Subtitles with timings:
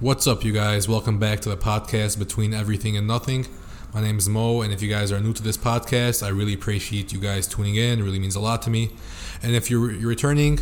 [0.00, 0.88] What's up, you guys?
[0.88, 3.46] Welcome back to the podcast Between Everything and Nothing.
[3.92, 6.54] My name is Mo, and if you guys are new to this podcast, I really
[6.54, 7.98] appreciate you guys tuning in.
[7.98, 8.90] It really means a lot to me.
[9.42, 10.60] And if you're, you're returning,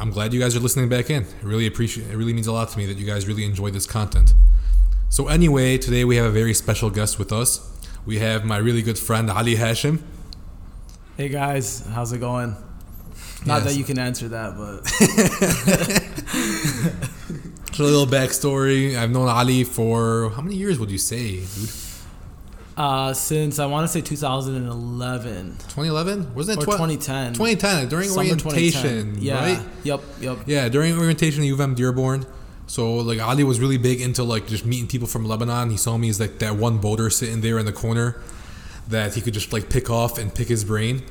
[0.00, 1.22] I'm glad you guys are listening back in.
[1.24, 2.10] It really appreciate.
[2.10, 4.34] It really means a lot to me that you guys really enjoy this content.
[5.08, 7.68] So anyway, today we have a very special guest with us.
[8.04, 10.02] We have my really good friend Ali Hashim.
[11.16, 12.56] Hey guys, how's it going?
[13.44, 13.64] Not Yes.
[13.72, 14.82] that you can answer that, but
[17.72, 18.96] So a little backstory.
[18.96, 21.70] I've known Ali for how many years would you say, dude?
[22.76, 26.34] uh, since I want to say 2011 2011?
[26.34, 27.34] Wasn't it or tw- 2010.
[27.34, 28.82] 2010 during Summer orientation,
[29.16, 29.22] 2010.
[29.22, 29.34] Yeah.
[29.56, 29.66] right?
[29.84, 30.00] Yep.
[30.20, 30.38] Yep.
[30.46, 32.26] Yeah, during orientation at U of M Dearborn.
[32.66, 35.70] So like Ali was really big into like just meeting people from Lebanon.
[35.70, 38.20] He saw me as like that one boater sitting there in the corner
[38.88, 41.02] that he could just like pick off and pick his brain.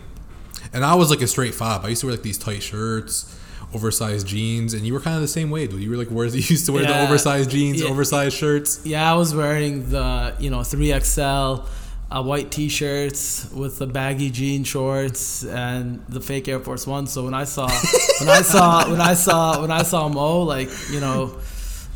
[0.74, 1.86] And I was like a straight fob.
[1.86, 3.38] I used to wear like these tight shirts,
[3.74, 5.82] oversized jeans, and you were kind of the same way, dude.
[5.82, 7.90] You were like where you used to wear the oversized jeans, Yeah.
[7.90, 8.82] oversized shirts.
[8.84, 11.66] Yeah, I was wearing the you know 3XL
[12.12, 17.08] uh, white T-shirts with the baggy jean shorts and the fake Air Force One.
[17.08, 17.70] So when I saw
[18.20, 21.40] when I saw when I saw when I saw Mo, like you know,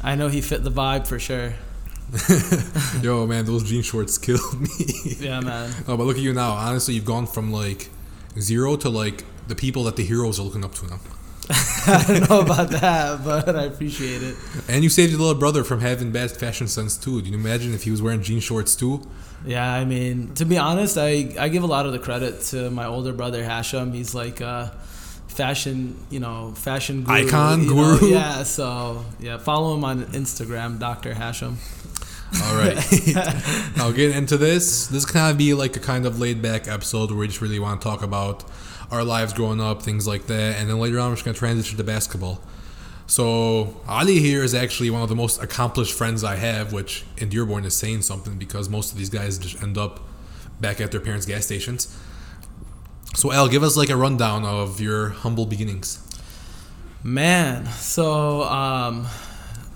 [0.02, 1.54] I know he fit the vibe for sure.
[3.02, 4.70] Yo, man, those jean shorts killed me.
[5.20, 5.74] Yeah, man.
[5.88, 6.52] Oh, but look at you now.
[6.52, 7.90] Honestly, you've gone from like
[8.40, 11.00] zero to like the people that the heroes are looking up to now.
[11.88, 14.36] I don't know about that, but I appreciate it.
[14.68, 17.22] And you saved your little brother from having bad fashion sense too.
[17.22, 19.08] Do you imagine if he was wearing jean shorts too?
[19.46, 22.72] Yeah, I mean, to be honest, I, I give a lot of the credit to
[22.72, 23.94] my older brother Hashim.
[23.94, 24.76] He's like a
[25.28, 27.98] fashion, you know, fashion guru, Icon, you know?
[27.98, 28.08] guru?
[28.10, 31.14] Yeah, so yeah, follow him on Instagram, Dr.
[31.14, 31.58] Hashim.
[32.44, 32.76] All right.
[33.78, 34.88] now get into this.
[34.88, 37.60] This kind of be like a kind of laid back episode where we just really
[37.60, 38.44] want to talk about
[38.92, 41.78] our lives growing up, things like that, and then later on we're just gonna transition
[41.78, 42.42] to basketball.
[43.08, 47.30] So Ali here is actually one of the most accomplished friends I have, which in
[47.30, 50.00] Dearborn is saying something because most of these guys just end up
[50.60, 51.96] back at their parents' gas stations.
[53.16, 56.02] So Al, give us like a rundown of your humble beginnings.
[57.04, 59.08] Man, so um,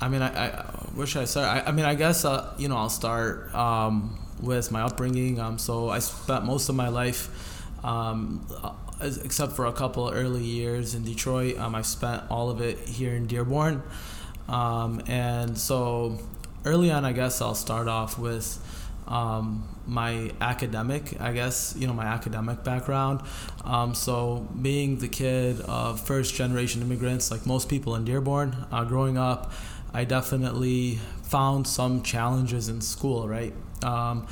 [0.01, 0.49] I mean, I, I
[0.95, 1.47] where should I start?
[1.47, 5.39] I, I mean, I guess uh, you know I'll start um, with my upbringing.
[5.39, 7.29] Um, so I spent most of my life,
[7.85, 8.45] um,
[9.01, 11.57] except for a couple early years in Detroit.
[11.57, 13.81] Um, I spent all of it here in Dearborn,
[14.47, 16.17] um, and so
[16.65, 18.65] early on, I guess I'll start off with.
[19.07, 23.21] Um, my academic, I guess, you know, my academic background.
[23.65, 28.83] Um, so, being the kid of first generation immigrants, like most people in Dearborn, uh,
[28.83, 29.51] growing up,
[29.93, 33.53] I definitely found some challenges in school, right?
[33.83, 34.27] Um,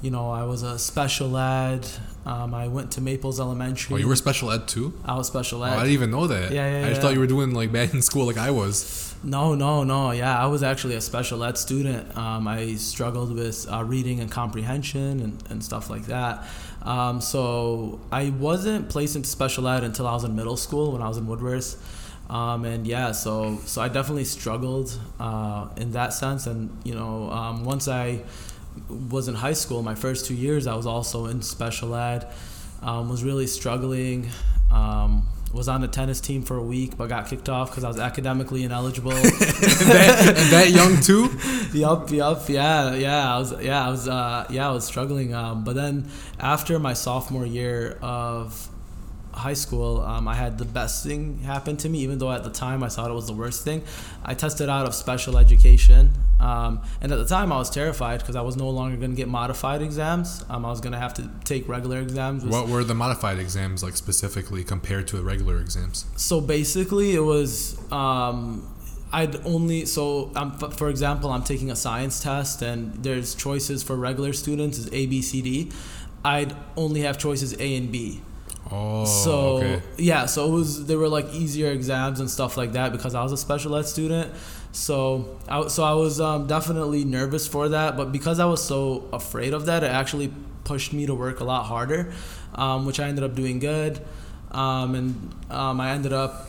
[0.00, 1.86] you know, I was a special ed.
[2.24, 3.94] Um, I went to Maples Elementary.
[3.94, 4.92] Oh, you were special ed too?
[5.04, 5.72] I was special Oh, ed.
[5.72, 6.52] I didn't even know that.
[6.52, 7.02] Yeah, yeah, I just yeah.
[7.02, 9.14] thought you were doing like bad in school like I was.
[9.24, 10.10] No, no, no.
[10.12, 12.16] Yeah, I was actually a special ed student.
[12.16, 16.44] Um, I struggled with uh, reading and comprehension and, and stuff like that.
[16.82, 21.02] Um, so I wasn't placed into special ed until I was in middle school when
[21.02, 21.76] I was in Woodworth.
[22.30, 26.46] Um, and yeah, so so I definitely struggled uh, in that sense.
[26.46, 28.22] And you know, um, once I
[28.88, 32.30] was in high school, my first two years, I was also in special ed.
[32.82, 34.28] Um, was really struggling.
[34.70, 37.88] Um, was on the tennis team for a week, but got kicked off because I
[37.88, 39.12] was academically ineligible.
[39.12, 41.30] and, that, and that young too?
[41.78, 43.34] yup, yup, yeah, yeah.
[43.34, 45.34] I was, yeah, I was, uh, yeah, I was struggling.
[45.34, 46.08] Um, but then
[46.40, 48.68] after my sophomore year of
[49.32, 52.50] high school, um, I had the best thing happen to me, even though at the
[52.50, 53.82] time I thought it was the worst thing.
[54.24, 58.36] I tested out of special education, um, and at the time I was terrified because
[58.36, 60.44] I was no longer going to get modified exams.
[60.48, 62.44] Um, I was going to have to take regular exams.
[62.44, 66.06] What were the modified exams like specifically compared to the regular exams?
[66.16, 68.68] So basically, it was um,
[69.12, 73.94] I'd only so um, for example, I'm taking a science test and there's choices for
[73.96, 75.72] regular students is A, B, C, D.
[76.24, 78.22] I'd only have choices A and B.
[78.74, 79.82] Oh, so okay.
[79.98, 83.22] yeah, so it was there were like easier exams and stuff like that because I
[83.22, 84.32] was a special ed student.
[84.72, 89.08] So I so I was um, definitely nervous for that, but because I was so
[89.12, 90.32] afraid of that, it actually
[90.64, 92.14] pushed me to work a lot harder,
[92.54, 94.00] um, which I ended up doing good,
[94.52, 96.48] um, and um, I ended up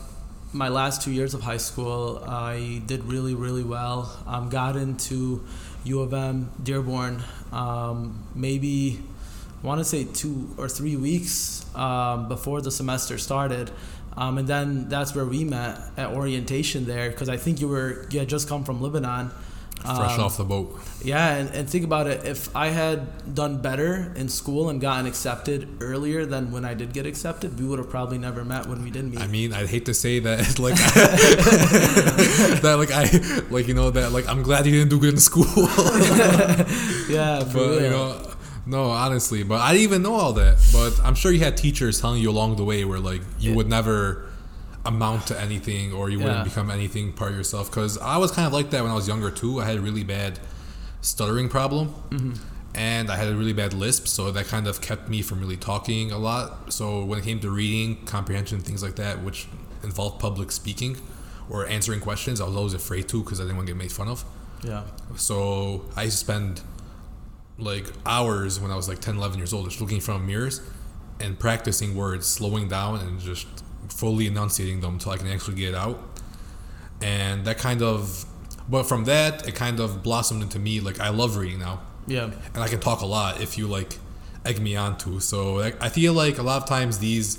[0.54, 2.24] my last two years of high school.
[2.26, 4.18] I did really really well.
[4.26, 5.44] Um, got into
[5.84, 7.22] U of M Dearborn,
[7.52, 9.02] um, maybe.
[9.64, 13.70] I want to say two or three weeks um, before the semester started.
[14.14, 18.06] Um, and then that's where we met at orientation there because I think you were
[18.10, 19.30] you had just come from Lebanon.
[19.80, 20.78] fresh Um, off the boat.
[21.02, 22.26] Yeah, and, and think about it.
[22.26, 26.92] If I had done better in school and gotten accepted earlier than when I did
[26.92, 29.20] get accepted, we would have probably never met when we did meet.
[29.20, 30.74] I mean, I'd hate to say that, like,
[32.62, 33.04] that, like, I,
[33.50, 35.44] like, you know, that, like, I'm glad you didn't do good in school.
[37.08, 37.82] yeah, for but, real.
[37.82, 38.23] you know,
[38.66, 40.56] no, honestly, but I didn't even know all that.
[40.72, 43.56] But I'm sure you had teachers telling you along the way where, like, you Yeah.
[43.56, 44.26] would never
[44.86, 46.44] amount to anything or you wouldn't Yeah.
[46.44, 47.70] become anything part of yourself.
[47.70, 49.60] Because I was kind of like that when I was younger, too.
[49.60, 50.38] I had a really bad
[51.00, 51.88] stuttering problem.
[52.10, 52.32] Mm-hmm.
[52.76, 55.56] And I had a really bad lisp, so that kind of kept me from really
[55.56, 56.72] talking a lot.
[56.72, 59.46] So when it came to reading, comprehension, things like that, which
[59.84, 60.96] involved public speaking
[61.48, 63.92] or answering questions, I was always afraid to because I didn't want to get made
[63.92, 64.24] fun of.
[64.64, 64.82] yeah,
[65.16, 66.62] So I used to spend
[67.58, 70.26] like hours when I was like 10, 11 years old just looking in front of
[70.26, 70.60] mirrors
[71.20, 73.46] and practicing words, slowing down and just
[73.88, 76.00] fully enunciating them until I can actually get out.
[77.00, 78.24] And that kind of,
[78.68, 82.30] but from that, it kind of blossomed into me like I love reading now yeah,
[82.54, 83.98] and I can talk a lot if you like
[84.44, 85.20] egg me on to.
[85.20, 87.38] So like, I feel like a lot of times these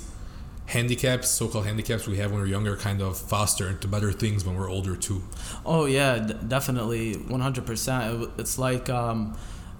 [0.66, 4.56] handicaps, so-called handicaps we have when we're younger, kind of foster into better things when
[4.56, 5.22] we're older too.
[5.64, 8.30] Oh yeah, d- definitely, one hundred percent.
[8.38, 9.36] It's like, um,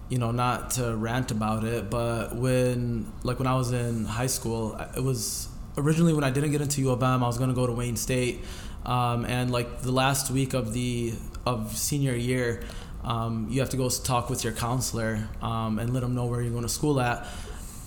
[0.08, 4.28] you know, not to rant about it, but when like when I was in high
[4.28, 7.54] school, it was originally when I didn't get into U of M, I was gonna
[7.54, 8.42] go to Wayne State,
[8.84, 11.14] um, and like the last week of the
[11.44, 12.62] of senior year,
[13.04, 16.40] um, you have to go talk with your counselor um, and let them know where
[16.40, 17.26] you're going to school at.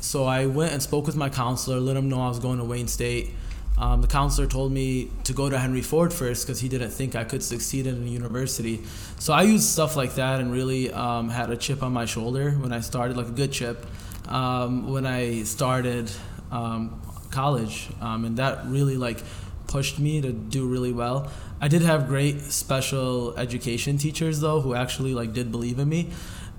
[0.01, 2.63] So I went and spoke with my counselor, let him know I was going to
[2.63, 3.33] Wayne State.
[3.79, 7.15] Um, the counselor told me to go to Henry Ford first because he didn't think
[7.15, 8.83] I could succeed in a university.
[9.19, 12.51] So I used stuff like that and really um, had a chip on my shoulder
[12.51, 13.85] when I started, like a good chip,
[14.27, 16.11] um, when I started
[16.51, 19.23] um, college, um, and that really like
[19.67, 21.31] pushed me to do really well.
[21.61, 26.09] I did have great special education teachers though who actually like did believe in me.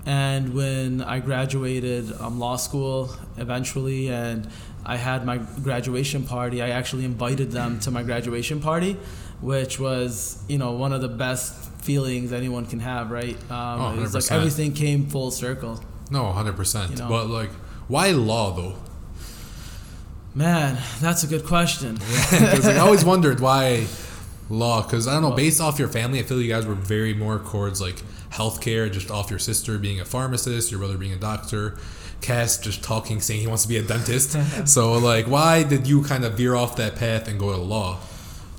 [0.05, 4.47] And when I graduated um, law school eventually, and
[4.85, 8.97] I had my graduation party, I actually invited them to my graduation party,
[9.41, 13.35] which was you know one of the best feelings anyone can have, right?
[13.51, 15.83] Um, Oh, it was like everything came full circle.
[16.11, 16.89] No, 100%.
[16.91, 17.07] You know.
[17.09, 17.49] But like,
[17.87, 18.75] why law though?
[20.33, 21.95] Man, that's a good question.
[22.31, 23.85] Because I always wondered why
[24.49, 24.81] law.
[24.81, 27.39] Because I don't know, based off your family, I feel you guys were very more
[27.39, 28.01] towards like
[28.31, 31.77] healthcare, just off your sister being a pharmacist, your brother being a doctor.
[32.21, 34.37] Cass just talking, saying he wants to be a dentist.
[34.67, 37.99] so like, why did you kind of veer off that path and go to law?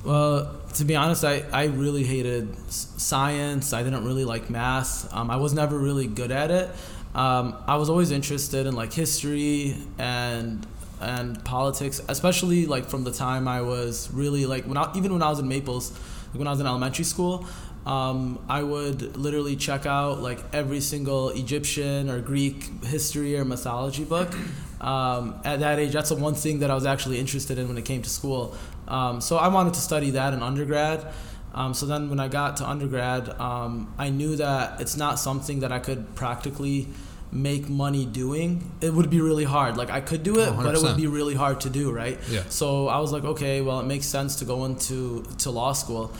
[0.04, 3.72] Well, to be honest, I, I really hated science.
[3.72, 5.12] I didn't really like math.
[5.14, 6.70] Um, I was never really good at it.
[7.14, 10.66] Um, I was always interested in like history and
[11.00, 15.22] and politics, especially like from the time I was really like when I, even when
[15.22, 15.90] I was in Maples,
[16.30, 17.46] like when I was in elementary school.
[17.86, 24.04] Um, I would literally check out like every single Egyptian or Greek history or mythology
[24.04, 24.32] book.
[24.80, 27.78] Um, at that age, that's the one thing that I was actually interested in when
[27.78, 28.56] it came to school.
[28.88, 31.06] Um, so I wanted to study that in undergrad.
[31.54, 35.60] Um, so then when I got to undergrad, um, I knew that it's not something
[35.60, 36.88] that I could practically
[37.30, 38.70] make money doing.
[38.80, 39.76] It would be really hard.
[39.76, 42.18] Like I could do it, Oh, but it would be really hard to do, right?
[42.30, 42.42] Yeah.
[42.48, 46.12] So I was like, okay, well, it makes sense to go into to law school.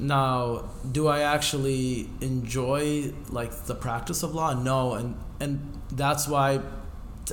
[0.00, 4.54] Now, do I actually enjoy like the practice of law?
[4.54, 5.60] No, and and
[5.92, 6.60] that's why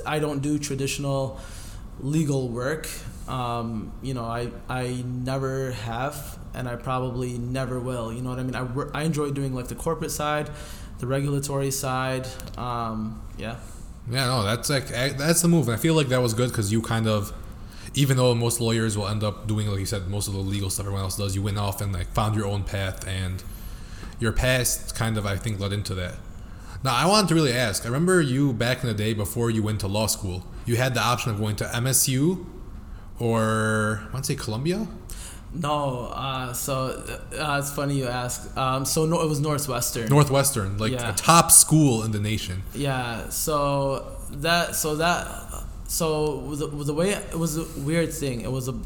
[0.06, 1.40] I don't do traditional
[2.00, 2.88] legal work.
[3.26, 8.12] Um, you know, I I never have, and I probably never will.
[8.12, 8.54] You know what I mean?
[8.54, 8.66] I
[9.00, 10.50] I enjoy doing like the corporate side,
[10.98, 12.28] the regulatory side.
[12.56, 13.56] Um, yeah.
[14.10, 16.72] Yeah, no, that's like eh, that's the move, I feel like that was good because
[16.72, 17.32] you kind of,
[17.94, 20.70] even though most lawyers will end up doing like you said, most of the legal
[20.70, 23.42] stuff everyone else does, you went off and like found your own path, and
[24.20, 26.14] your past kind of I think led into that.
[26.84, 27.84] Now I wanted to really ask.
[27.84, 30.44] I remember you back in the day before you went to law school.
[30.66, 32.44] You had the option of going to MSU,
[33.18, 34.86] or I want to say Columbia.
[35.54, 37.02] No, uh, so
[37.38, 38.54] uh, it's funny you ask.
[38.56, 40.08] Um, so no, it was Northwestern.
[40.08, 41.10] Northwestern, like Yeah.
[41.10, 42.62] a top school in the nation.
[42.74, 43.30] Yeah.
[43.30, 45.26] So that so that
[45.88, 48.42] so the, the way it was a weird thing.
[48.42, 48.78] It was a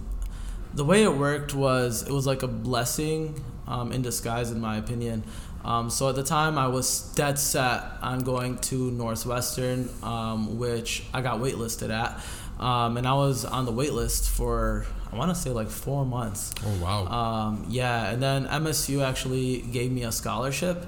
[0.72, 4.76] the way it worked was it was like a blessing um, in disguise, in my
[4.76, 5.24] opinion.
[5.64, 11.04] Um, so at the time, I was dead set on going to Northwestern, um, which
[11.12, 12.20] I got waitlisted at,
[12.64, 16.54] um, and I was on the waitlist for I want to say like four months.
[16.64, 17.06] Oh wow.
[17.06, 20.86] Um, yeah, and then MSU actually gave me a scholarship,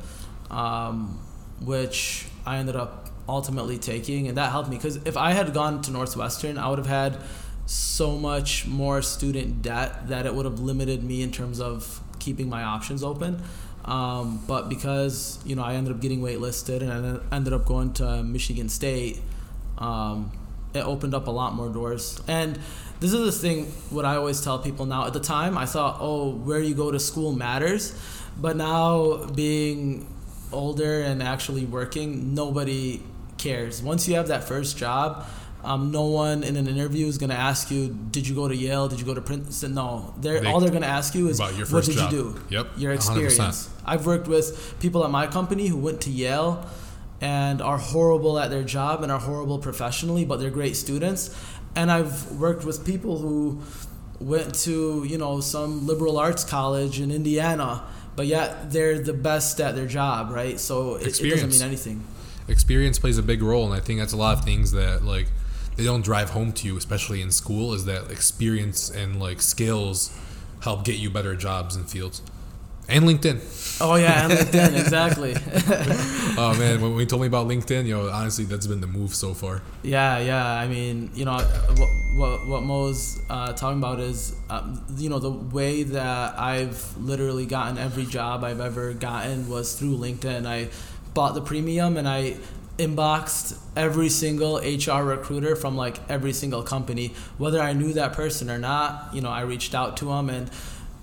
[0.50, 1.20] um,
[1.60, 5.82] which I ended up ultimately taking, and that helped me because if I had gone
[5.82, 7.18] to Northwestern, I would have had
[7.66, 12.48] so much more student debt that it would have limited me in terms of keeping
[12.48, 13.42] my options open.
[13.84, 17.92] Um, but because you know I ended up getting waitlisted and I ended up going
[17.94, 19.20] to Michigan State,
[19.78, 20.32] um,
[20.72, 22.20] it opened up a lot more doors.
[22.26, 22.58] And
[23.00, 23.66] this is the thing.
[23.90, 25.06] What I always tell people now.
[25.06, 27.98] At the time, I thought, oh, where you go to school matters,
[28.38, 30.08] but now being
[30.52, 33.02] older and actually working, nobody
[33.44, 33.82] cares.
[33.82, 35.26] Once you have that first job,
[35.62, 38.56] um, no one in an interview is going to ask you, "Did you go to
[38.56, 38.88] Yale?
[38.88, 41.38] Did you go to Princeton?" No, they're They- all they're going to ask you is,
[41.38, 42.24] "What did job." you do?
[42.50, 42.96] Yep, your 100%.
[42.96, 46.64] experience." I've worked with people at my company who went to Yale
[47.20, 51.30] and are horrible at their job and are horrible professionally, but they're great students.
[51.76, 53.60] And I've worked with people who
[54.20, 57.82] went to you know some liberal arts college in Indiana,
[58.16, 60.60] but yet they're the best at their job, right?
[60.60, 61.98] So it, it doesn't mean anything.
[62.48, 65.26] Experience plays a big role and i think that's a lot of things that like
[65.76, 70.16] they don't drive home to you especially in school is that experience and like skills
[70.62, 72.22] help get you better jobs and fields
[72.88, 73.40] and linkedin
[73.80, 75.34] Oh yeah, and LinkedIn exactly.
[76.38, 79.14] oh man when we told me about linkedin you know honestly that's been the move
[79.14, 80.46] so far Yeah, yeah.
[80.46, 85.18] I mean, you know, what what, what Mo's uh, talking about is, um, you know,
[85.18, 90.46] the way that I've literally gotten every job I've ever gotten was through LinkedIn.
[90.46, 90.68] I
[91.14, 92.36] bought the premium and I
[92.78, 98.50] inboxed every single HR recruiter from like every single company, whether I knew that person
[98.50, 99.10] or not.
[99.14, 100.50] You know, I reached out to them and.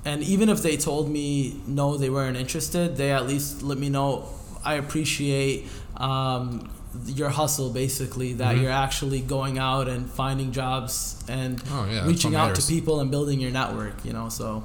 [0.03, 3.87] And even if they told me no, they weren't interested, they at least let me
[3.87, 4.25] know.
[4.65, 6.71] I appreciate um,
[7.05, 8.63] your hustle basically that Mhm.
[8.63, 12.65] you're actually going out and finding jobs and Oh, yeah, reaching out matters.
[12.65, 14.63] to people and building your network you know so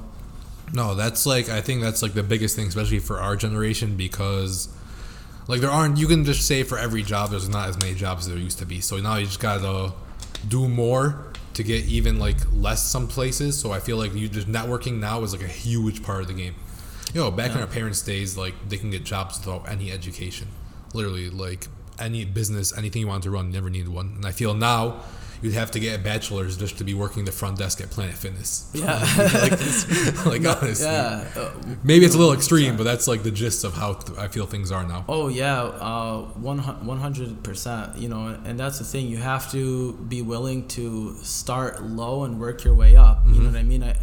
[0.72, 4.68] No, that's like I think that's like the biggest thing, especially for our generation, because
[5.48, 5.98] like there aren't.
[5.98, 8.58] You can just say for every job, there's not as many jobs as there used
[8.58, 8.80] to be.
[8.80, 9.92] So now you just gotta
[10.48, 13.58] do more to get even like less some places.
[13.58, 16.34] So I feel like you just networking now is like a huge part of the
[16.34, 16.54] game.
[17.14, 20.48] You know, back in our parents' days, like they can get jobs without any education.
[20.92, 24.14] Literally, like any business, anything you want to run, you never needed one.
[24.16, 25.00] And I feel now
[25.42, 28.14] you'd have to get a bachelor's just to be working the front desk at Planet
[28.14, 28.70] Fitness.
[28.74, 28.98] yeah
[29.34, 30.86] like, like honestly.
[30.86, 31.52] yeah uh,
[31.82, 34.46] Maybe it's a little extreme, but that's like the gist of how th- I feel
[34.46, 35.04] things are now.
[35.08, 37.96] Oh yeah, uh, one hundred percent.
[37.98, 39.06] You know, and that's the thing.
[39.06, 43.22] You have to be willing to start low and work your way up.
[43.26, 43.82] You know what I mean?
[43.82, 43.94] I,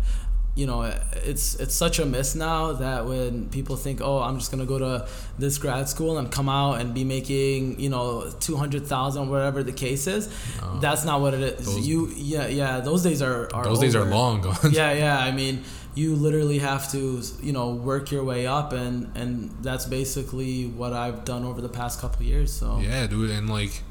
[0.55, 0.83] you know,
[1.25, 4.77] it's it's such a myth now that when people think, oh, I'm just gonna go
[4.77, 5.07] to
[5.39, 9.63] this grad school and come out and be making, you know, two hundred thousand, whatever
[9.63, 10.29] the case is,
[10.61, 10.79] No.
[10.79, 11.65] that's not what it is.
[11.65, 14.57] Those- you, yeah, yeah, those days are, are Those days are long gone.
[14.71, 15.17] yeah, yeah.
[15.17, 15.63] I mean,
[15.95, 20.93] you literally have to, you know, work your way up, and and that's basically what
[20.93, 22.53] I've done over the past couple of years.
[22.53, 23.81] So Yeah, dude, and like,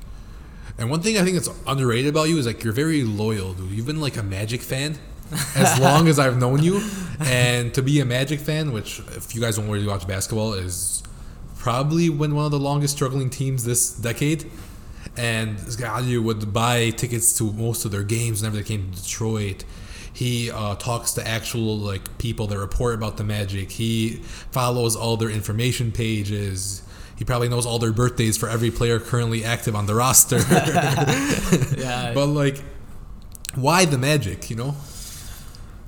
[0.79, 3.73] and one thing I think that's underrated about you is like you're very loyal, dude.
[3.73, 4.99] You've been like a Magic fan
[5.57, 6.83] as long as I've known you,
[7.21, 11.03] and to be a Magic fan, which if you guys don't really watch basketball, is
[11.57, 14.51] probably been one of the longest struggling teams this decade.
[15.17, 18.91] And this guy you would buy tickets to most of their games whenever they came
[18.91, 19.65] to Detroit.
[20.13, 23.71] He uh, talks to actual like people that report about the Magic.
[23.71, 26.83] He follows all their information pages.
[27.17, 30.39] He probably knows all their birthdays for every player currently active on the roster.
[31.79, 32.63] yeah, but like,
[33.55, 34.51] why the Magic?
[34.51, 34.77] You know?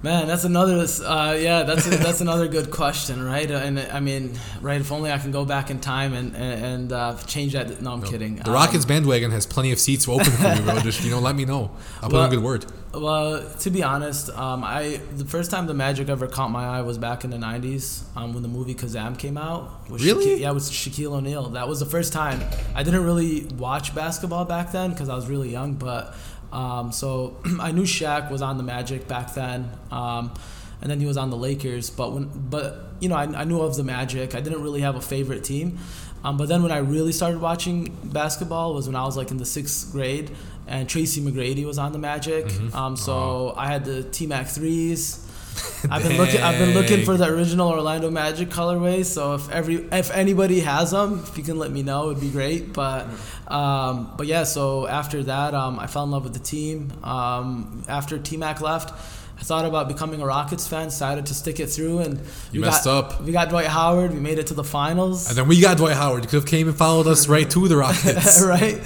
[0.04, 3.50] Man, that's another, uh, yeah, that's that's another good question, right?
[3.50, 4.80] Uh, And I mean, right?
[4.80, 7.80] If only I can go back in time and and, uh, change that.
[7.82, 8.36] No, I'm kidding.
[8.36, 10.78] The Um, Rockets bandwagon has plenty of seats open for you, bro.
[10.88, 11.70] Just you know, let me know.
[12.02, 12.66] I'll put in a good word.
[12.92, 16.82] Well, to be honest, um, I the first time the Magic ever caught my eye
[16.82, 17.84] was back in the '90s
[18.16, 19.62] um, when the movie Kazam came out.
[19.90, 20.26] With Really?
[20.26, 21.44] Shaquille, yeah, with Shaquille O'Neal.
[21.58, 22.38] That was the first time.
[22.78, 26.14] I didn't really watch basketball back then because I was really young, but
[26.54, 30.32] um, so I knew Shaq was on the Magic back then, um,
[30.80, 31.90] and then he was on the Lakers.
[31.90, 34.34] But when, but you know, I, I knew of the Magic.
[34.34, 35.78] I didn't really have a favorite team.
[36.22, 39.36] Um, but then when I really started watching basketball was when I was like in
[39.36, 40.30] the sixth grade,
[40.66, 42.46] and Tracy McGrady was on the Magic.
[42.46, 42.74] Mhm.
[42.74, 45.23] Um, so I had the T Mac threes.
[45.90, 46.40] I've been looking.
[46.40, 49.06] I've been looking for the original Orlando Magic colorways.
[49.06, 52.30] So if every if anybody has them, if you can let me know, it'd be
[52.30, 52.72] great.
[52.72, 53.06] But
[53.48, 54.44] um, but yeah.
[54.44, 56.92] So after that, um, I fell in love with the team.
[57.04, 58.90] Um, after T Mac left,
[59.38, 60.86] I thought about becoming a Rockets fan.
[60.86, 62.18] Decided to stick it through, and
[62.50, 63.22] You we messed got, up.
[63.22, 64.12] We got Dwight Howard.
[64.12, 65.28] We made it to the finals.
[65.28, 66.24] And then we got Dwight Howard.
[66.24, 68.42] You could have came and followed us right to the Rockets.
[68.42, 68.80] right?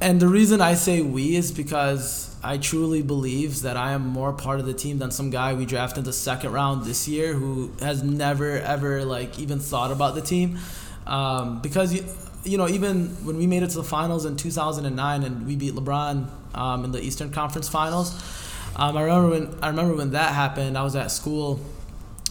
[0.00, 4.32] And the reason I say we is because I truly believe that I am more
[4.32, 7.32] part of the team than some guy we drafted in the second round this year
[7.32, 10.58] who has never ever like even thought about the team.
[11.06, 12.04] Um, because you,
[12.44, 15.72] you know, even when we made it to the finals in 2009 and we beat
[15.72, 18.12] LeBron um, in the Eastern Conference Finals,
[18.76, 20.76] um, I remember when I remember when that happened.
[20.76, 21.60] I was at school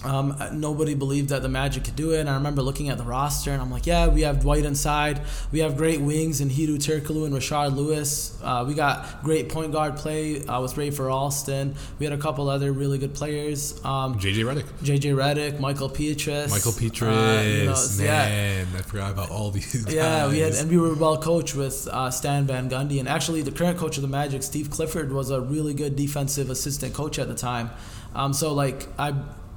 [0.04, 2.20] Um, nobody believed that the Magic could do it.
[2.20, 5.22] And I remember looking at the roster, and I'm like, yeah, we have Dwight inside.
[5.52, 8.38] We have great wings in Hedo Turkoglu and Rashard Lewis.
[8.44, 11.76] Uh, we got great point guard play uh, with Rafer Alston.
[12.00, 13.84] We had a couple other really good players.
[13.86, 14.66] Um, JJ Redick.
[14.84, 16.52] JJ Redick, Mickael Pietrus.
[16.54, 17.04] Mickael Pietrus.
[17.04, 18.80] Uh, you know, man, yeah.
[18.80, 19.94] I forgot about all these guys.
[19.94, 23.00] Yeah, we had, and we were well coached with uh, Stan Van Gundy.
[23.00, 26.50] And actually, the current coach of the Magic, Steve Clifford, was a really good defensive
[26.50, 27.72] assistant coach at the time.
[28.16, 29.14] Um, so, like, I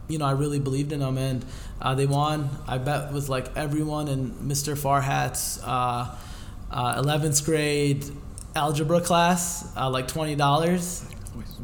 [0.08, 1.44] you know, I really believed in them, and
[1.80, 2.48] uh, they won.
[2.66, 4.76] I bet with like everyone in Mr.
[4.76, 6.16] Farhat's uh,
[6.70, 8.04] uh, 11th grade
[8.54, 11.04] algebra class, uh, like twenty dollars.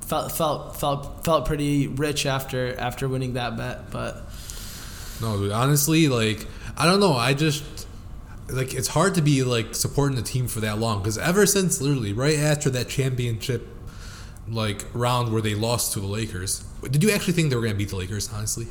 [0.02, 4.22] Felt felt felt felt pretty rich after after winning that bet, but
[5.20, 5.52] no, dude.
[5.52, 6.46] Honestly, like
[6.76, 7.14] I don't know.
[7.14, 7.86] I just
[8.50, 11.80] like it's hard to be like supporting the team for that long because ever since
[11.80, 13.66] literally right after that championship
[14.48, 16.64] like round where they lost to the Lakers.
[16.82, 18.32] Did you actually think they were going to beat the Lakers?
[18.32, 18.66] Honestly,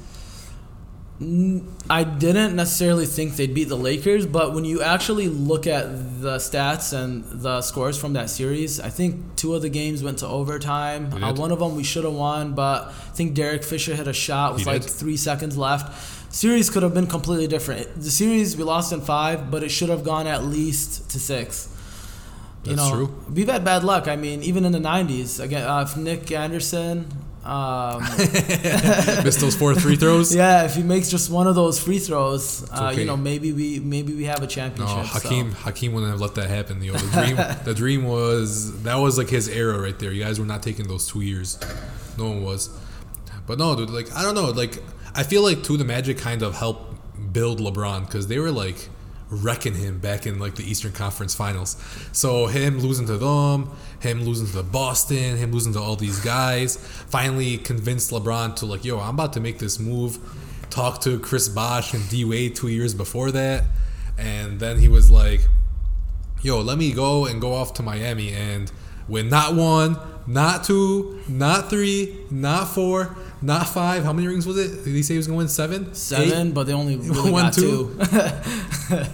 [1.88, 6.38] I didn't necessarily think they'd beat the Lakers, but when you actually look at the
[6.38, 10.28] stats and the scores from that series, I think two of the games went to
[10.28, 11.14] overtime.
[11.14, 14.14] Uh, one of them we should have won, but I think Derek Fisher hit a
[14.14, 16.34] shot with like three seconds left.
[16.34, 17.94] Series could have been completely different.
[18.02, 21.68] The series we lost in five, but it should have gone at least to six.
[22.64, 23.16] You That's know, true.
[23.32, 24.08] We've had bad luck.
[24.08, 27.08] I mean, even in the '90s, again, uh, if Nick Anderson
[27.44, 28.04] um,
[29.24, 30.34] missed those four free throws.
[30.36, 33.80] yeah, if he makes just one of those free throws, uh, you know, maybe we
[33.80, 34.98] maybe we have a championship.
[34.98, 35.58] No, Hakeem so.
[35.58, 36.80] Hakeem wouldn't have let that happen.
[36.80, 40.12] The, the dream, the dream was that was like his era right there.
[40.12, 41.60] You guys were not taking those two years.
[42.18, 42.70] No one was.
[43.48, 43.90] But no, dude.
[43.90, 44.52] Like I don't know.
[44.52, 44.78] Like
[45.16, 48.90] I feel like too the Magic kind of helped build LeBron because they were like
[49.32, 51.78] wrecking him back in like the Eastern Conference Finals.
[52.12, 53.72] So him losing to them,
[54.02, 58.84] him losing to Boston, him losing to all these guys, finally convinced LeBron to like,
[58.86, 60.20] yo, I'm about to make this move.
[60.70, 63.64] Talk to Chris Bosh and D Wade two years before that,
[64.18, 65.42] and then he was like,
[66.42, 68.72] yo, let me go and go off to Miami and
[69.08, 69.98] win not one,
[70.28, 74.04] not two, not three, not four, not five.
[74.04, 74.84] How many rings was it?
[74.84, 75.94] Did he say he was going to win seven?
[75.94, 76.54] Seven, Eight?
[76.54, 77.98] but they only really won two.
[78.00, 78.98] two.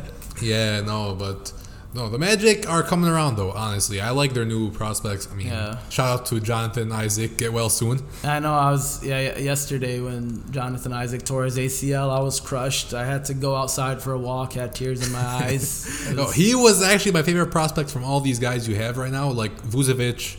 [0.42, 1.54] yeah, no, but
[1.94, 3.52] no, the Magic are coming around though.
[3.52, 5.28] Honestly, I like their new prospects.
[5.32, 5.80] I mean, yeah.
[5.90, 7.38] shout out to Jonathan Isaac.
[7.38, 8.02] Get well soon.
[8.24, 8.54] I know.
[8.54, 12.16] I was yeah yesterday when Jonathan Isaac tore his ACL.
[12.16, 12.94] I was crushed.
[12.94, 14.54] I had to go outside for a walk.
[14.54, 16.14] Had tears in my eyes.
[16.14, 19.30] no, he was actually my favorite prospect from all these guys you have right now.
[19.32, 20.38] Like Vucevic,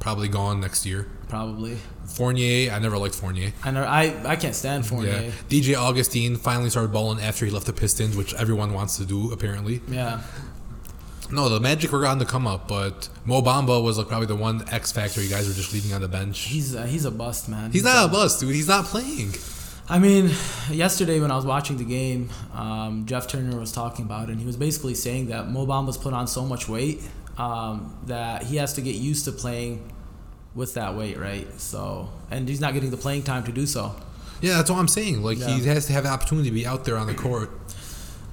[0.00, 1.06] probably gone next year.
[1.28, 1.78] Probably.
[2.10, 3.52] Fournier, I never liked Fournier.
[3.62, 5.22] I know I, I can't stand Fournier.
[5.22, 5.30] Yeah.
[5.48, 9.32] DJ Augustin finally started balling after he left the Pistons, which everyone wants to do
[9.32, 9.80] apparently.
[9.88, 10.20] Yeah.
[11.32, 14.34] No, the Magic were on the come up, but Mo Bamba was like probably the
[14.36, 16.40] one X factor you guys were just leaving on the bench.
[16.40, 17.66] He's a, he's a bust, man.
[17.66, 18.54] He's, he's not a, a bust, dude.
[18.54, 19.32] He's not playing.
[19.88, 20.30] I mean,
[20.70, 24.40] yesterday when I was watching the game, um, Jeff Turner was talking about it, and
[24.40, 27.00] he was basically saying that Mo Bamba's put on so much weight
[27.38, 29.92] um, that he has to get used to playing
[30.54, 31.60] with that weight, right?
[31.60, 33.94] So, and he's not getting the playing time to do so.
[34.40, 35.22] Yeah, that's what I'm saying.
[35.22, 35.48] Like yeah.
[35.48, 37.50] he has to have the opportunity to be out there on the court.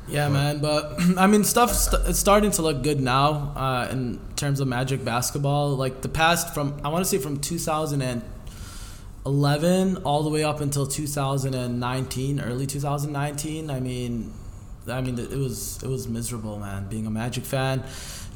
[0.08, 0.34] Yeah, but.
[0.34, 0.60] man.
[0.60, 4.68] But I mean, stuff st- it's starting to look good now uh, in terms of
[4.68, 5.76] Magic basketball.
[5.76, 10.88] Like the past from I want to say from 2011 all the way up until
[10.88, 13.70] 2019, early 2019.
[13.70, 14.34] I mean,
[14.90, 16.88] I mean it was it was miserable, man.
[16.88, 17.84] Being a Magic fan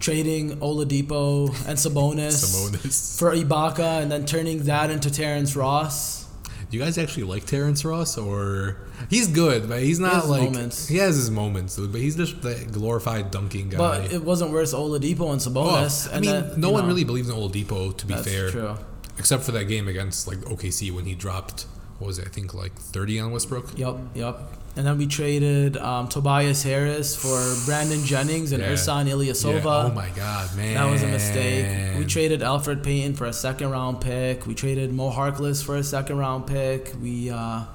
[0.01, 3.17] trading Oladipo and Sabonis, Sabonis.
[3.17, 6.25] for Ibaka, and then turning that into Terrence Ross.
[6.69, 8.77] Do you guys actually like Terrence Ross, or
[9.09, 10.87] he's good, but he's not he like moments.
[10.87, 13.77] he has his moments, but he's just the glorified dunking guy.
[13.77, 16.09] But it wasn't worse Oladipo and oh, Sabonis.
[16.09, 18.49] Oh, I mean, no one know, really believes in Oladipo, to be fair.
[18.49, 18.77] True.
[19.17, 21.65] Except for that game against like OKC when he dropped
[22.01, 22.27] what was it?
[22.27, 23.77] I think like thirty on Westbrook.
[23.77, 24.39] Yep, yep.
[24.75, 28.69] And then we traded um, Tobias Harris for Brandon Jennings and yeah.
[28.69, 29.63] Ersan Ilyasova.
[29.63, 29.91] Yeah.
[29.91, 30.73] Oh my God, man.
[30.75, 31.97] That was a mistake.
[31.97, 34.47] We traded Elfrid Payton for a second round pick.
[34.47, 36.93] We traded Mo Harkless for a second round pick.
[36.99, 37.65] We uh,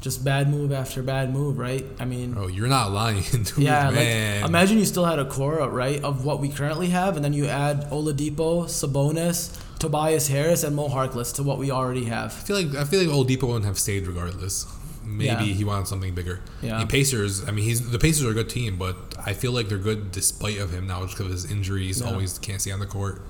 [0.00, 1.84] just bad move after bad move, right?
[1.98, 3.90] I mean, oh, you're not lying, dude, yeah.
[3.90, 4.40] Man.
[4.40, 7.32] Like, imagine you still had a core, right, of what we currently have, and then
[7.32, 12.32] you add Oladipo, Sabonis, Tobias Harris, and Mo Harkless to what we already have.
[12.32, 14.66] I feel like I feel like Oladipo wouldn't have stayed regardless
[15.06, 15.54] maybe yeah.
[15.54, 16.40] he wanted something bigger.
[16.60, 16.80] Yeah.
[16.80, 19.68] The Pacers, I mean, he's the Pacers are a good team, but I feel like
[19.68, 22.00] they're good despite of him now, just because of his injuries.
[22.00, 22.08] Yeah.
[22.08, 23.22] Always can't stay on the court.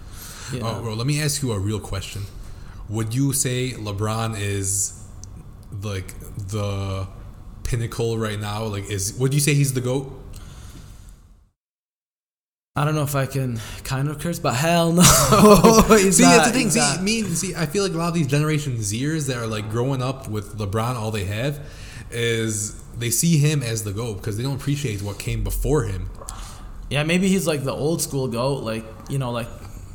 [0.53, 0.61] Yeah.
[0.63, 2.23] Oh, well, let me ask you a real question.
[2.89, 5.03] Would you say LeBron is
[5.83, 7.09] like the
[7.65, 8.65] pinnacle right now?
[8.65, 10.13] Like, is would you say he's the goat?
[12.77, 15.03] I don't know if I can kind of curse, but hell no.
[16.11, 16.71] see, not, that's the thing.
[16.71, 17.03] See, not.
[17.03, 20.03] me, see, I feel like a lot of these Generation Zers that are like growing
[20.03, 21.59] up with LeBron, all they have
[22.11, 26.11] is they see him as the GOAT because they don't appreciate what came before him.
[26.91, 29.49] Yeah, maybe he's like the old school goat, like you know, like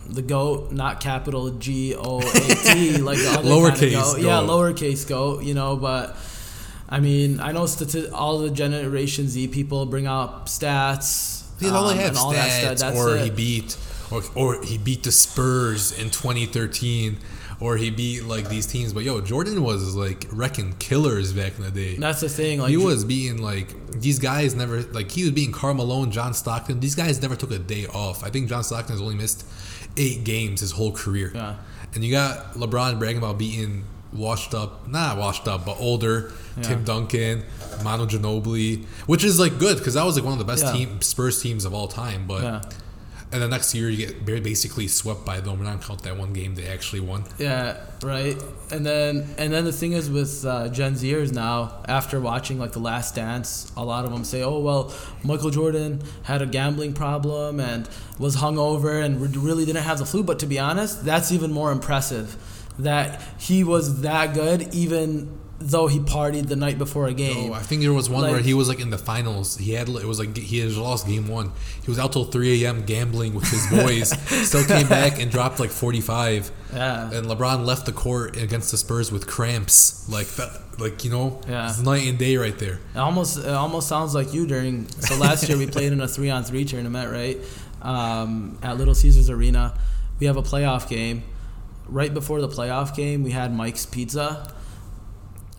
[0.09, 4.21] the goat, not capital G O A T, like the other Lowercase kind of goat.
[4.21, 5.43] Yeah, lowercase goat.
[5.43, 6.17] You know, but
[6.89, 11.40] I mean, I know stati- all the Generation Z people bring up stats.
[11.61, 12.77] He all um, have and all that stuff.
[12.77, 13.23] That's or it.
[13.23, 13.77] he beat,
[14.11, 17.17] or, or he beat the Spurs in 2013,
[17.59, 18.93] or he beat like these teams.
[18.93, 21.95] But yo, Jordan was like wrecking killers back in the day.
[21.95, 22.59] That's the thing.
[22.59, 26.33] Like he was beating like these guys never like he was beating Karl Malone, John
[26.33, 26.79] Stockton.
[26.79, 28.23] These guys never took a day off.
[28.23, 29.45] I think John Stockton has only missed
[29.97, 31.31] eight games his whole career.
[31.33, 31.55] Yeah.
[31.93, 36.83] And you got LeBron bragging about beating washed up, not washed up, but older Tim
[36.83, 37.43] Duncan,
[37.83, 40.73] Manu Ginobili, which is like good because that was like one of the best Yeah.
[40.73, 42.25] team Spurs teams of all time.
[42.27, 42.61] But Yeah.
[43.31, 45.57] and the next year you get basically swept by them.
[45.57, 47.23] We're not count that one game they actually won.
[47.37, 48.37] Yeah, right.
[48.69, 52.73] And then and then the thing is with uh, Gen Zers now, after watching like
[52.73, 54.91] The Last Dance, a lot of them say, "Oh well,
[55.23, 57.87] Michael Jordan had a gambling problem and
[58.19, 61.53] was hungover and re- really didn't have the flu." But to be honest, that's even
[61.53, 62.35] more impressive
[62.83, 67.51] that he was that good, even though he partied the night before a game.
[67.51, 69.57] Oh, I think there was one where he was like in the finals.
[69.57, 71.51] He had it was like he had lost game one.
[71.83, 72.83] He was out till 3 a.m.
[72.83, 74.09] gambling with his boys.
[74.47, 76.49] Still came back and dropped like 45.
[76.73, 77.11] yeah.
[77.11, 80.09] And LeBron left the court against the Spurs with cramps.
[80.09, 81.69] Like that, like you know, Yeah.
[81.69, 82.79] it's night and day right there.
[82.95, 84.87] It almost it almost sounds like you during.
[84.87, 87.37] So last year we played in a three on three tournament, right?
[87.83, 89.75] Um, at Little Caesars Arena,
[90.19, 91.21] we have a playoff game.
[91.91, 94.51] Right before the playoff game, we had Mike's Pizza.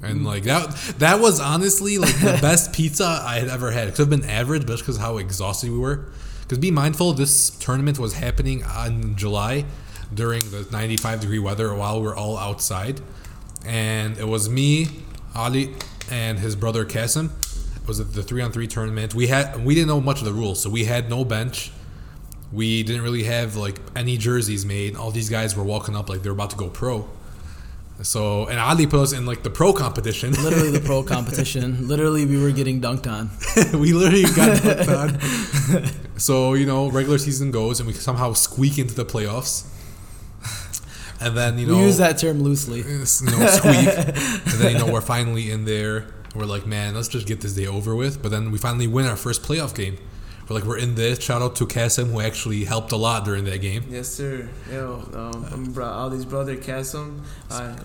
[0.03, 3.87] And like that, that was honestly like the best pizza I had ever had.
[3.87, 6.09] It could have been average, but just because how exhausted we were.
[6.41, 9.65] Because be mindful, this tournament was happening in July
[10.13, 13.01] during the 95 degree weather while we are all outside,
[13.65, 14.89] and it was me,
[15.35, 15.75] Ali,
[16.11, 17.31] and his brother Kasim.
[17.77, 19.15] It was the three on three tournament.
[19.15, 21.73] We had we didn't know much of the rules, so we had no bench.
[22.53, 24.97] We didn't really have like any jerseys made.
[24.97, 27.09] All these guys were walking up like they're about to go pro.
[28.03, 30.33] So and Ali put us in like the pro competition.
[30.43, 31.89] Literally the pro competition.
[31.89, 33.31] Literally, we were getting dunked on.
[33.81, 36.19] we literally got dunked on.
[36.19, 39.69] So you know, regular season goes, and we somehow squeak into the playoffs.
[41.21, 42.81] And then you know, we use that term loosely.
[42.81, 43.87] it's, you know, squeak.
[43.87, 46.07] and then you know we're finally in there.
[46.35, 48.23] We're like, man, let's just get this day over with.
[48.23, 49.99] But then we finally win our first playoff game.
[50.53, 51.21] Like, we're in this.
[51.21, 53.85] Shout out to Kasim who actually helped a lot during that game.
[53.89, 54.49] Yes, sir.
[54.71, 57.23] Yo, um, I'm bro- Ali's brother, Kasim.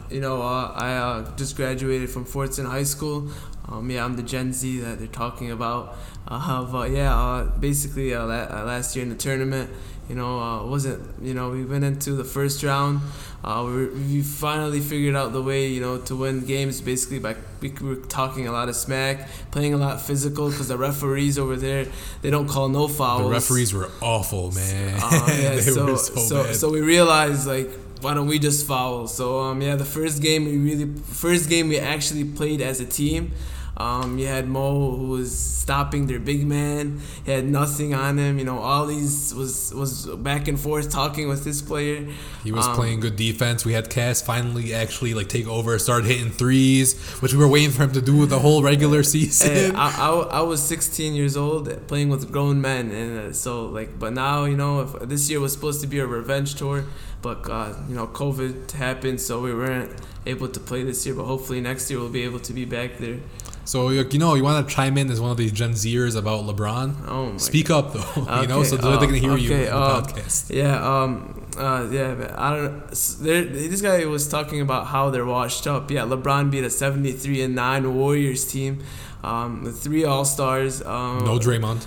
[0.10, 3.30] You know, uh, I uh, just graduated from Fordson High School.
[3.69, 5.97] Um, yeah, I'm the Gen Z that they're talking about.
[6.27, 9.69] Uh, yeah, uh, basically uh, la- uh, last year in the tournament,
[10.10, 13.01] you know, uh, wasn't, you know, we went into the first round.
[13.43, 17.36] Uh, we, we finally figured out the way, you know, to win games basically by
[17.62, 21.56] we were talking a lot of smack, playing a lot physical because the referees over
[21.56, 21.88] there,
[22.21, 23.23] they don't call no fouls.
[23.23, 25.00] The referees were awful, man.
[25.02, 27.69] Uh, yeah, so, so, so, so we realized like
[28.02, 29.08] why don't we just foul?
[29.08, 32.86] So um yeah, the first game we really first game we actually played as a
[32.86, 33.32] team.
[33.77, 36.99] Um, you had Mo who was stopping their big man.
[37.25, 38.39] He had nothing on him.
[38.39, 42.07] You know, Ali's was was back and forth talking with this player.
[42.43, 43.65] He was Um, playing good defense.
[43.65, 47.69] We had Cass finally actually like take over, start hitting threes, which we were waiting
[47.71, 49.75] for him to do the whole regular season.
[49.75, 50.09] I, I,
[50.39, 54.45] I was 16 years old playing with grown men and uh, so like but now
[54.45, 56.85] you know if this year was supposed to be a revenge tour
[57.27, 59.91] but uh, you know covid happened so we weren't
[60.25, 62.97] able to play this year but hopefully next year we'll be able to be back
[62.97, 63.19] there
[63.67, 66.45] so you know, you want to chime in as one of these Gen Zers about
[66.45, 67.05] LeBron?
[67.05, 67.99] oh my Speak up though,
[68.41, 70.55] you know, Okay, so they're going to hear uh, you okay, on the uh, podcast.
[70.61, 72.87] Yeah, um, uh, yeah, but I don't.
[72.89, 75.91] this guy was talking about how they're washed up.
[75.91, 78.85] Yeah, LeBron beat a seventy-three and nine Warriors team,
[79.21, 80.81] um, the three All Stars.
[80.81, 81.85] Um, No Draymond.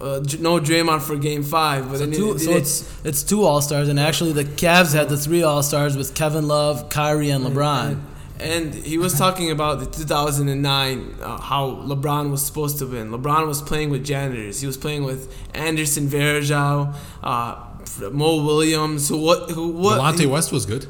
[0.00, 3.60] Uh, no Draymond for Game Five, but So, two, it- so it's it's two All
[3.60, 7.44] Stars, and actually the Cavs had the three All Stars with Kevin Love, Kyrie, and
[7.44, 7.90] LeBron.
[7.90, 8.02] And,
[8.38, 13.10] and he was talking about the 2009, uh, how LeBron was supposed to win.
[13.10, 14.60] LeBron was playing with janitors.
[14.60, 20.52] He was playing with Anderson Varejao, uh, Mo Williams, who what who what Delonte West
[20.52, 20.86] was good.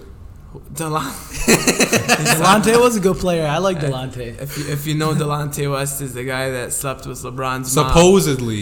[0.72, 1.10] Delon-
[2.36, 3.46] Delonte was a good player.
[3.46, 4.40] I like Delonte.
[4.40, 7.88] if you, if you know Delonte West is the guy that slept with LeBron's mom.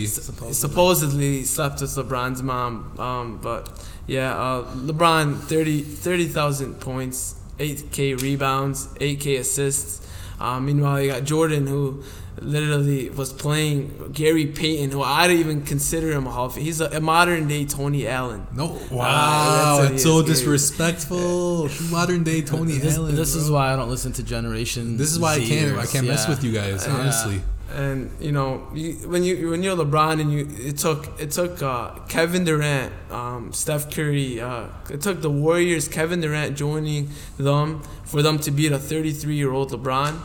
[0.06, 0.52] Supposedly.
[0.52, 2.98] supposedly slept with LeBron's mom.
[2.98, 3.68] Um, but
[4.06, 10.00] yeah, uh, LeBron 30 30,000 points, 8k rebounds, 8k assists.
[10.40, 12.02] Uh, meanwhile, you got Jordan, who
[12.40, 16.64] literally was playing Gary Payton, who I don't even consider him a Hall of Fame.
[16.64, 18.46] He's a, a modern day Tony Allen.
[18.54, 21.68] No, wow, what he it's so is, disrespectful.
[21.90, 23.14] Modern day Tony this, Allen.
[23.14, 24.96] this is why I don't listen to Generation.
[24.96, 25.78] This is why I can't.
[25.78, 26.86] I can't mess with you guys.
[26.86, 27.40] Yeah.
[27.74, 31.60] And you know, you, when you when you're LeBron and you it took it took
[31.60, 37.82] uh, Kevin Durant, um, Steph Curry, uh, it took the Warriors, Kevin Durant joining them
[38.04, 40.20] for them to beat a 33 year old LeBron,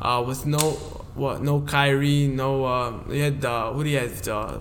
[0.00, 4.28] uh, with no what no Kyrie, no uh, he had uh, who do you had
[4.28, 4.58] uh,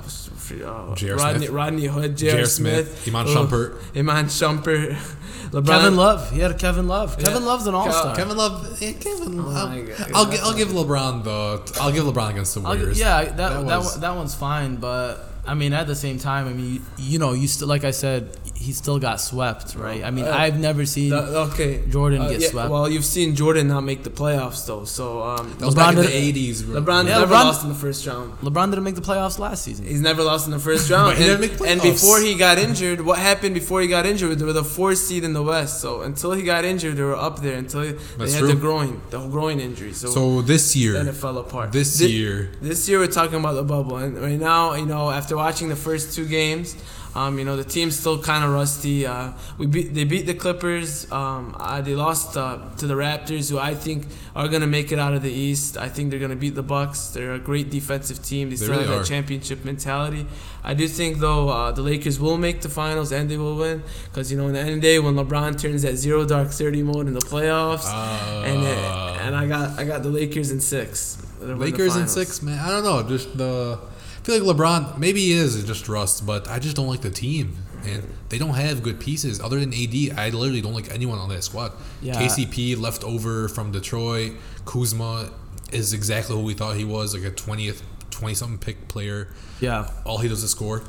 [0.66, 1.16] uh, J.R.
[1.18, 1.50] Rodney Smith.
[1.50, 2.32] Rodney Hood, J.R.
[2.36, 2.46] J.R.
[2.46, 3.98] Smith, Smith, Iman uh, Shumpert.
[3.98, 4.94] Iman Shumpert,
[5.52, 5.66] LeBron.
[5.68, 6.32] Kevin Love.
[6.32, 7.16] He had a Kevin Love.
[7.20, 7.28] Yeah.
[7.28, 8.16] Kevin Love's an all star.
[8.16, 9.40] Kevin Love, eh, Kevin.
[9.40, 10.26] Oh I'll.
[10.28, 11.80] I'll, I'll give LeBron the.
[11.82, 13.00] I'll give LeBron against the I'll Warriors.
[13.00, 16.20] yeah, that That that, was- one- that one's fine, but I mean, at the same
[16.20, 19.76] time, I mean, you, you know, you still like I said, he still got swept,
[19.76, 20.02] right?
[20.04, 22.70] I mean, Uh, I've never seen The- okay, Jordan Uh, get yeah, swept.
[22.74, 25.96] Well, you've seen Jordan not make the playoffs though, so um, That was LeBron back
[25.98, 26.58] in the eighties.
[26.64, 28.28] LeBron Yeah, never LeBron- lost in the first round.
[28.48, 29.84] LeBron didn't make the playoffs last season.
[29.94, 31.18] He's never lost in the first round.
[31.18, 34.38] And, make and before he got injured, what happened before he got injured?
[34.40, 35.82] They were the fourth seed in the West.
[35.82, 38.48] So until he got injured, they were up there until they had true.
[38.54, 39.94] the groin, the groin injury.
[39.94, 41.72] So, So this then year, it fell apart.
[41.72, 45.10] this Thi- year, This year we're talking about the bubble, and right now, you know,
[45.10, 46.76] after watching the first two games,
[47.16, 49.06] um, you know, the team's still kind of rusty.
[49.06, 51.12] Uh, we beat, they beat the Clippers.
[51.12, 55.00] Um, uh, they lost uh, to the Raptors, who I think are gonna make it
[55.00, 55.78] out of the East.
[55.78, 57.08] I think they're gonna beat the Bucks.
[57.10, 58.50] They're a great defensive team.
[58.50, 59.04] They, They still really have that are.
[59.04, 60.26] championship mentality.
[60.64, 63.84] I do think though uh, the Lakers will make the finals and they will win
[64.06, 66.50] because you know in the end of the day when LeBron turns that zero dark
[66.50, 68.78] thirty mode in the playoffs, uh, and it,
[69.26, 71.18] and I got I got the Lakers in six.
[71.40, 72.60] The Lakers in six, man.
[72.60, 73.04] I don't know.
[73.10, 73.80] Just the.
[74.22, 74.98] I feel like LeBron.
[75.00, 77.58] Maybe he is just rust, but I just don't like the team.
[77.84, 80.18] And they don't have good pieces other than AD.
[80.20, 81.72] I literally don't like anyone on that squad.
[82.02, 82.14] Yeah.
[82.14, 84.34] KCP left over from Detroit.
[84.66, 85.32] Kuzma
[85.72, 87.82] is exactly who we thought he was, like a twentieth,
[88.12, 89.30] twenty something pick player.
[89.60, 90.84] yeah, All he does is score.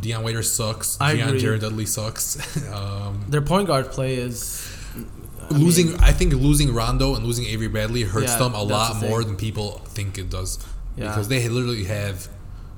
[0.00, 0.98] Dion Waiters sucks.
[1.00, 1.40] I Dion agree.
[1.40, 2.36] Jared Dudley sucks.
[2.72, 4.70] um, their point guard play is
[5.50, 8.62] I losing, mean, I think losing Rondo and losing Avery Bradley hurts Yeah, them a
[8.62, 10.64] lot more than people think it does.
[10.98, 11.08] Yeah.
[11.08, 12.28] Because they literally have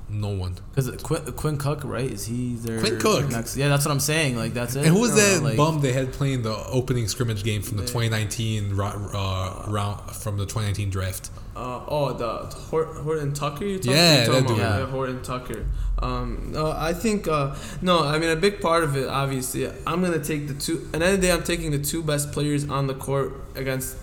[0.09, 0.55] no one.
[0.75, 2.11] Because Quinn, Quinn Cook, right?
[2.11, 3.29] Is he their Quinn Cook.
[3.29, 4.35] Next, yeah, that's what I'm saying.
[4.35, 4.85] Like that's it.
[4.85, 7.83] And who was that like- bum they had playing the opening scrimmage game from the
[7.83, 11.29] 2019 uh, round from the 2019 draft?
[11.55, 13.65] Uh, oh, the Hort- Horton Tucker.
[13.65, 14.57] You talking, Yeah, you talking about?
[14.57, 14.79] Yeah.
[14.79, 15.65] Yeah, Horton Tucker.
[15.99, 18.03] Um, no, I think uh, no.
[18.03, 19.67] I mean, a big part of it, obviously.
[19.85, 20.89] I'm gonna take the two.
[20.93, 23.33] At the end of the day, I'm taking the two best players on the court
[23.55, 23.97] against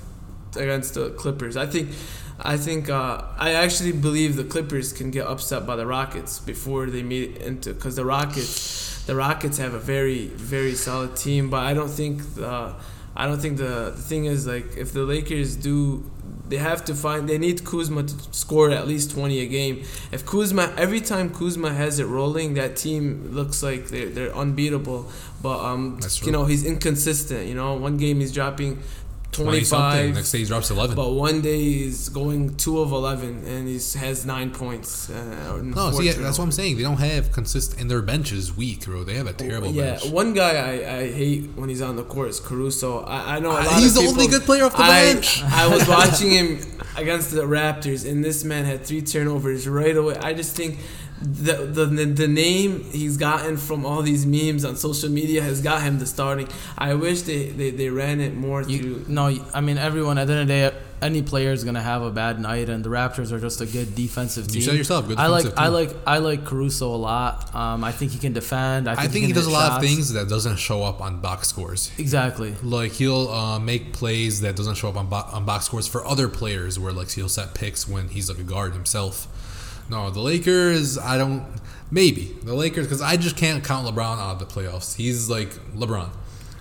[0.56, 1.56] against the Clippers.
[1.56, 1.90] I think.
[2.40, 6.86] I think uh, I actually believe the Clippers can get upset by the Rockets before
[6.86, 11.64] they meet into because the Rockets, the Rockets have a very very solid team, but
[11.64, 12.74] I don't think the
[13.16, 16.08] I don't think the, the thing is like if the Lakers do
[16.48, 19.84] they have to find they need Kuzma to score at least 20 a game.
[20.12, 25.10] If Kuzma every time Kuzma has it rolling, that team looks like they're, they're unbeatable.
[25.42, 27.74] But um That's you know, he's inconsistent, you know.
[27.74, 28.78] One game he's dropping 20 something.
[29.32, 30.96] 25 Next day he drops 11.
[30.96, 35.10] but one day he's going 2 of 11 and he has 9 points.
[35.10, 36.76] Uh, no, see, that's what I'm saying.
[36.76, 39.04] They don't have consistent, and their bench is weak, bro.
[39.04, 40.10] They have a terrible yeah, bench.
[40.10, 43.00] one guy I, I hate when he's on the court is Caruso.
[43.04, 44.82] I, I know a Uh, lot he's of the only people- good player off the
[44.82, 45.42] I, bench.
[45.44, 46.58] I was watching him
[46.96, 50.16] against the Raptors, and this man had three turnovers right away.
[50.16, 50.78] I just think
[51.20, 55.82] the the the name he's gotten from all these memes on social media has got
[55.82, 56.48] him the starting.
[56.76, 59.04] I wish they, they, they ran it more You, through.
[59.08, 60.16] no, I mean everyone.
[60.18, 62.84] At the end of the day, any player is gonna have a bad night, and
[62.84, 64.56] the Raptors are just a good defensive team.
[64.56, 67.52] You said yourself, good I like, defensive I like, I like Caruso a lot.
[67.54, 68.88] Um, I think he can defend.
[68.88, 71.00] I I think, think he does a hit lot of things that doesn't show up
[71.00, 71.90] on box scores.
[71.98, 72.54] Exactly.
[72.62, 76.06] Like he'll uh, make plays that doesn't show up on, bo- on box scores for
[76.06, 79.26] other players, where like he'll set picks when he's like a guard himself.
[79.90, 81.44] No, the Lakers, I don't.
[81.90, 84.94] Maybe the Lakers because I just can't count LeBron out of the playoffs.
[84.94, 86.10] He's like LeBron.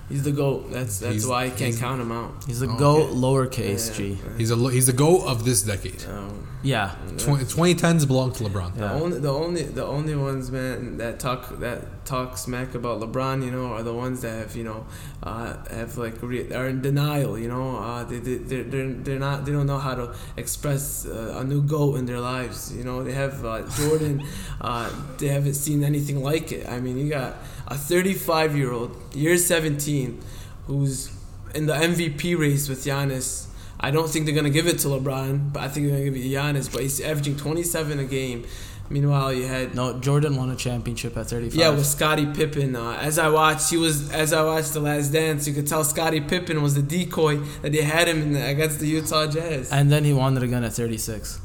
[0.10, 0.72] He's the GOAT.
[0.72, 2.32] That's that's He's- why I can't count him out.
[2.48, 4.08] He's the Oh, goat lowercase Yeah, g.
[4.10, 4.38] yeah.
[4.38, 6.04] He's a he's the goat of this decade.
[6.10, 6.92] Um, Yeah.
[7.18, 8.74] 2010s belong to LeBron.
[8.76, 8.94] The Yeah.
[9.04, 13.52] only the only the only ones man that talk that talk smack about LeBron, you
[13.52, 14.86] know, are the ones that have you know
[15.24, 17.38] uh, have like re- are in denial.
[17.38, 20.06] You know, uh, they they they're, they're, they're not they don't know how to
[20.38, 22.74] express uh, a new goat in their lives.
[22.78, 24.24] You know, they have uh, Jordan,
[24.62, 24.90] uh,
[25.20, 26.64] they haven't seen anything like it.
[26.68, 27.36] I mean, you got
[27.68, 30.22] a 35 year old, year 17,
[30.68, 31.12] who's
[31.56, 33.48] in the MVP race with Giannis.
[33.80, 36.16] I don't think they're gonna give it to LeBron, but I think they're gonna give
[36.16, 36.72] it to Giannis.
[36.72, 38.46] But he's averaging 27 a game.
[38.90, 41.60] Meanwhile, you had No, Jordan won a championship at 35.
[41.60, 42.74] yeah with Scottie Pippen.
[42.76, 45.46] Uh, as I watched, he was as I watched The Last Dance.
[45.48, 48.80] You could tell Scottie Pippen was the decoy that they had him in the, against
[48.80, 49.72] the Utah Jazz.
[49.74, 51.42] and then he won it again at 36.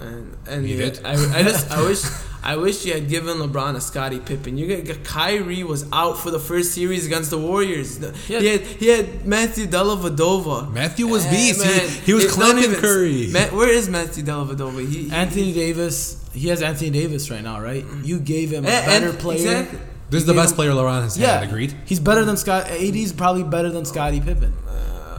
[0.00, 1.04] And, and He yeah, did?
[1.04, 2.02] I, I just I wish
[2.52, 4.56] I wish you had given LeBron a Scottie Pippen.
[4.56, 7.98] You get Kyrie was out for the first series against the Warriors.
[8.28, 8.38] Yeah.
[8.40, 10.72] He had he had Matthew Dellavedova.
[10.72, 11.60] Matthew was beast.
[11.62, 13.28] He- man, he, was it- don't clamping even- Curry.
[13.32, 14.78] Ma- where is Matthew Dellavedova?
[14.88, 17.82] He, he- Anthony Davis, he has Anthony Davis right now, right?
[17.84, 18.04] Mm-hmm.
[18.04, 19.36] You gave him a better and- player.
[19.58, 19.78] Exactly.
[20.10, 21.48] this is the best gave player LeBron has Yeah, had.
[21.48, 21.74] Agreed.
[21.84, 22.66] He's better than Scott.
[22.70, 24.52] AD is probably better than Scottie Pippen.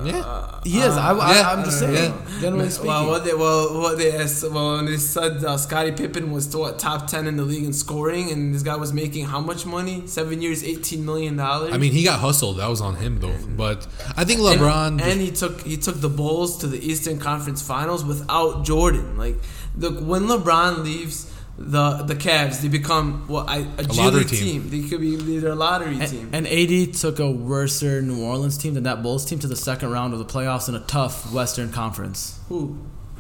[0.04, 0.60] Yeah.
[0.64, 0.96] He is.
[0.98, 2.14] I, I, yeah, I'm just uh, saying.
[2.14, 2.40] yeah.
[2.42, 2.90] Generally speaking.
[2.90, 4.12] Well, what they well what they
[4.50, 7.74] well when they said uh, Scottie Pippen was what top ten in the league in
[7.74, 10.06] scoring, and this guy was making how much money?
[10.08, 11.74] Seven years, eighteen million dollars.
[11.74, 12.58] I mean, he got hustled.
[12.58, 13.36] That was on him though.
[13.56, 14.88] But I think LeBron.
[14.88, 19.18] and, and he took he took the Bulls to the Eastern Conference Finals without Jordan.
[19.18, 19.36] Like
[19.76, 24.40] the when LeBron leaves the the Cavs, they become what I, a, G lottery team.
[24.40, 24.70] team.
[24.70, 26.30] They could be they're a lottery team.
[26.32, 29.56] and, and AD took a worser New Orleans team than that Bulls team to the
[29.56, 32.40] second round of the playoffs in a tough Western Conference.
[32.50, 32.78] Who?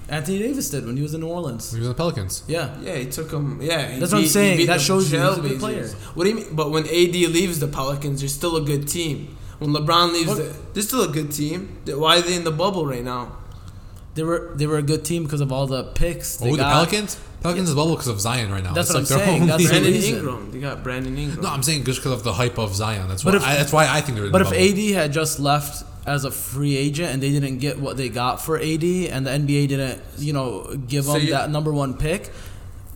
[0.10, 1.71] Anthony Davis did when he was in New Orleans.
[1.71, 2.43] he was in the Pelicans.
[2.47, 2.80] Yeah.
[2.80, 3.60] Yeah, he took him.
[3.62, 4.67] Yeah, he That's what I'm he saying.
[4.67, 5.88] That shows you he's a good player.
[6.13, 6.56] What do you mean?
[6.56, 9.36] But when AD leaves the Pelicans, they're still a good team.
[9.60, 11.80] When LeBron leaves, the, they're still a good team.
[11.88, 13.36] Why are they in the bubble right now?
[14.13, 16.38] They were they were a good team because of all the picks.
[16.38, 17.19] They Oh, the got.
[17.48, 17.70] Pelicans.
[17.70, 18.74] Pelicans is bubble because of Zion right now.
[18.74, 19.42] That's It's what like I'm their saying.
[19.42, 20.16] only- That's Brandon reason.
[20.18, 20.52] Ingram.
[20.52, 21.42] They got Brandon Ingram.
[21.42, 23.08] No, I'm saying just because of the hype of Zion.
[23.08, 23.36] That's why.
[23.36, 24.80] if- I, that's why I think they're in But the if bubble.
[24.80, 28.42] AD had just left as a free agent and they didn't get what they got
[28.42, 31.96] for AD and the NBA didn't, you know, give So them you- that number one
[31.96, 32.32] pick,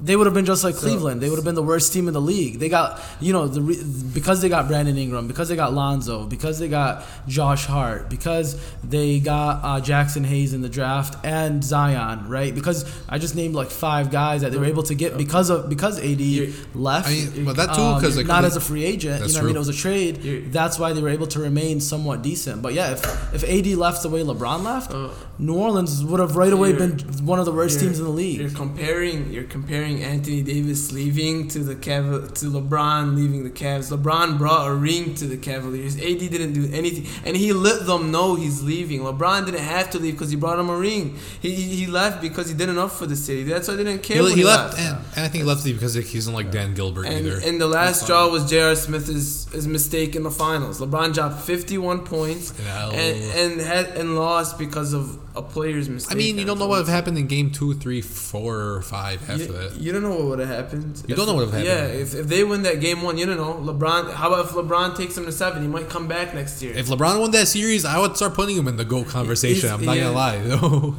[0.02, 1.22] they would have been just like So- Cleveland.
[1.22, 2.60] They would have been the worst team in the league.
[2.60, 3.84] They got, you know, the re-
[4.14, 8.56] because they got Brandon Ingram, because they got Lonzo, because they got Josh Hart, because
[8.84, 12.54] they got uh, Jaxson Hayes in the draft and Zion, right?
[12.54, 15.70] Because I just named like five guys that they were able to get because of
[15.70, 17.08] because AD You're- left.
[17.08, 19.40] I mean, but that too um, because like not as a free agent, you know
[19.40, 19.56] what I mean?
[19.56, 20.24] It was a trade.
[20.24, 22.62] You're- That's why they were able to remain somewhat decent.
[22.62, 26.36] But yeah, if if AD left the way LeBron left, Uh, New Orleans would have
[26.36, 28.40] right away been one of the worst teams in the league.
[28.40, 29.32] You're comparing.
[29.32, 33.92] You're comparing Anthony Davis leaving to the Cav- to LeBron leaving the Cavs.
[33.96, 35.96] LeBron brought a ring to the Cavaliers.
[35.98, 39.02] AD didn't do anything, and he let them know he's leaving.
[39.02, 41.18] LeBron didn't have to leave because he brought him a ring.
[41.42, 43.44] He, he he left because he did enough for the city.
[43.44, 44.18] That's why they didn't care.
[44.18, 44.80] he, when he left, left.
[44.80, 47.40] and, and I think he left because he isn't like Dan Gilbert And, either.
[47.44, 48.76] and the last draw was J.R.
[48.76, 49.08] Smith's
[49.52, 50.80] his mistake in the finals.
[50.80, 56.14] LeBron dropped 51 points In and, and had and lost because of a player's mistake.
[56.14, 58.82] I mean, you don't know what would have happened in game two, three, four, or
[58.82, 59.78] five after You, that.
[59.80, 60.98] you don't know what would have happened.
[61.08, 63.26] You If- don't know what would've Yeah, if, if they win that game one, you
[63.26, 63.54] don't know.
[63.74, 64.14] LeBron.
[64.14, 65.62] How about if LeBron takes them to seven?
[65.62, 66.74] He might come back next year.
[66.74, 69.70] If LeBron won that series, I would start putting him in the GOAT conversation.
[69.70, 70.04] He's- I'm not yeah.
[70.12, 70.94] gonna lie.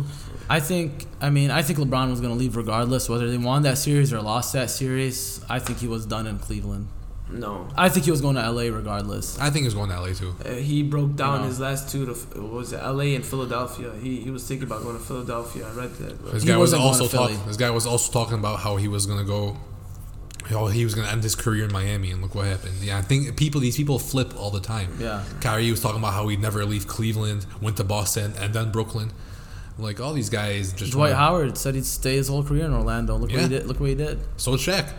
[0.51, 1.07] I think.
[1.21, 4.12] I mean, I think LeBron was going to leave regardless, whether they won that series
[4.12, 5.40] or lost that series.
[5.49, 6.88] I think he was done in Cleveland.
[7.33, 7.68] No.
[7.77, 9.38] I think he was going to LA regardless.
[9.38, 10.35] I think he's going to LA too.
[10.45, 11.47] Uh, he broke down You know.
[11.49, 13.14] his last two to what was it L.A.
[13.14, 13.92] and Philadelphia.
[14.03, 15.66] He he was thinking about going to Philadelphia.
[15.66, 16.25] I read that.
[16.33, 17.47] This He guy was wasn't going also talking.
[17.47, 19.57] This guy was also talking about how he was gonna go.
[20.47, 22.75] How he was gonna end his career in Miami, and look what happened.
[22.83, 24.90] Yeah, I think people, these people flip all the time.
[24.99, 25.23] Yeah.
[25.40, 29.12] Kyrie was talking about how he'd never leave Cleveland, went to Boston, and then Brooklyn.
[29.79, 30.92] Like all these guys just.
[30.92, 33.16] Dwight wanna- Howard said he'd stay his whole career in Orlando.
[33.16, 33.66] Look what he did.
[33.66, 34.18] Look what he did.
[34.37, 34.92] So it's Shaq.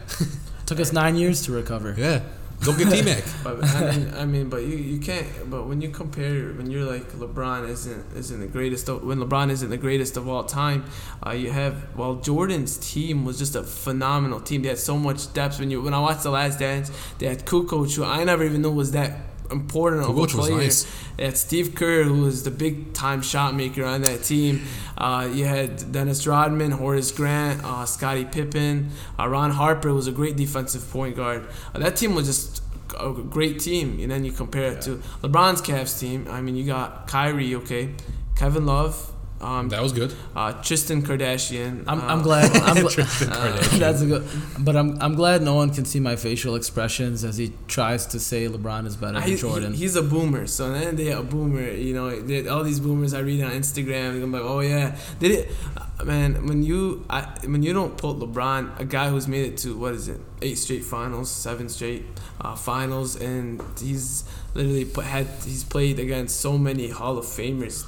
[0.66, 1.94] Took us nine years to recover.
[1.98, 2.22] yeah.
[2.64, 3.24] Go get T Mac.
[3.44, 5.28] But I mean, I mean, but you, you can't.
[5.50, 8.88] But when you compare, when you're like LeBron isn't isn't the greatest.
[8.88, 10.86] Of, when LeBron isn't the greatest of all time,
[11.26, 14.62] uh, you have well Jordan's team was just a phenomenal team.
[14.62, 15.60] They had so much depth.
[15.60, 18.62] When you when I watched the Last Dance, they had Kukoc, who I never even
[18.62, 19.18] knew was that
[19.52, 20.58] important of a player.
[20.58, 20.88] nice.
[21.34, 24.64] Steve Kerr, who was the big time shot maker on that team.
[24.98, 30.12] Uh, you had Dennis Rodman, Horace Grant, uh, Scottie Pippen, uh, Ron Harper was a
[30.12, 31.48] great defensive point guard.
[31.74, 32.64] Uh, that team was just
[33.00, 34.00] a great team.
[34.00, 36.28] And then you compare it to LeBron's Cavs team.
[36.30, 37.92] I mean, you got Kyrie, okay,
[38.36, 40.14] Kevin Love, um, That was good.
[40.36, 41.84] uh, Tristan Kardashian.
[41.88, 42.52] I'm, uh, I'm glad.
[42.56, 43.80] I'm gl- Tristan uh, Kardashian.
[43.80, 44.28] That's a good.
[44.60, 48.20] But I'm I'm glad no one can see my facial expressions as he tries to
[48.20, 49.74] say LeBron is better I- than he- Jordan.
[49.74, 51.70] he's a boomer, so at the end of the day, a boomer.
[51.72, 54.22] You know, all these boomers I read on Instagram.
[54.24, 55.52] I'm like, oh yeah, did it,
[56.00, 56.48] uh, man?
[56.48, 59.94] When you, I, when you don't put LeBron, a guy who's made it to what
[59.94, 62.06] is it, eight straight finals, seven straight
[62.40, 67.84] uh, finals, and he's literally had he's played against so many Hall of Famers,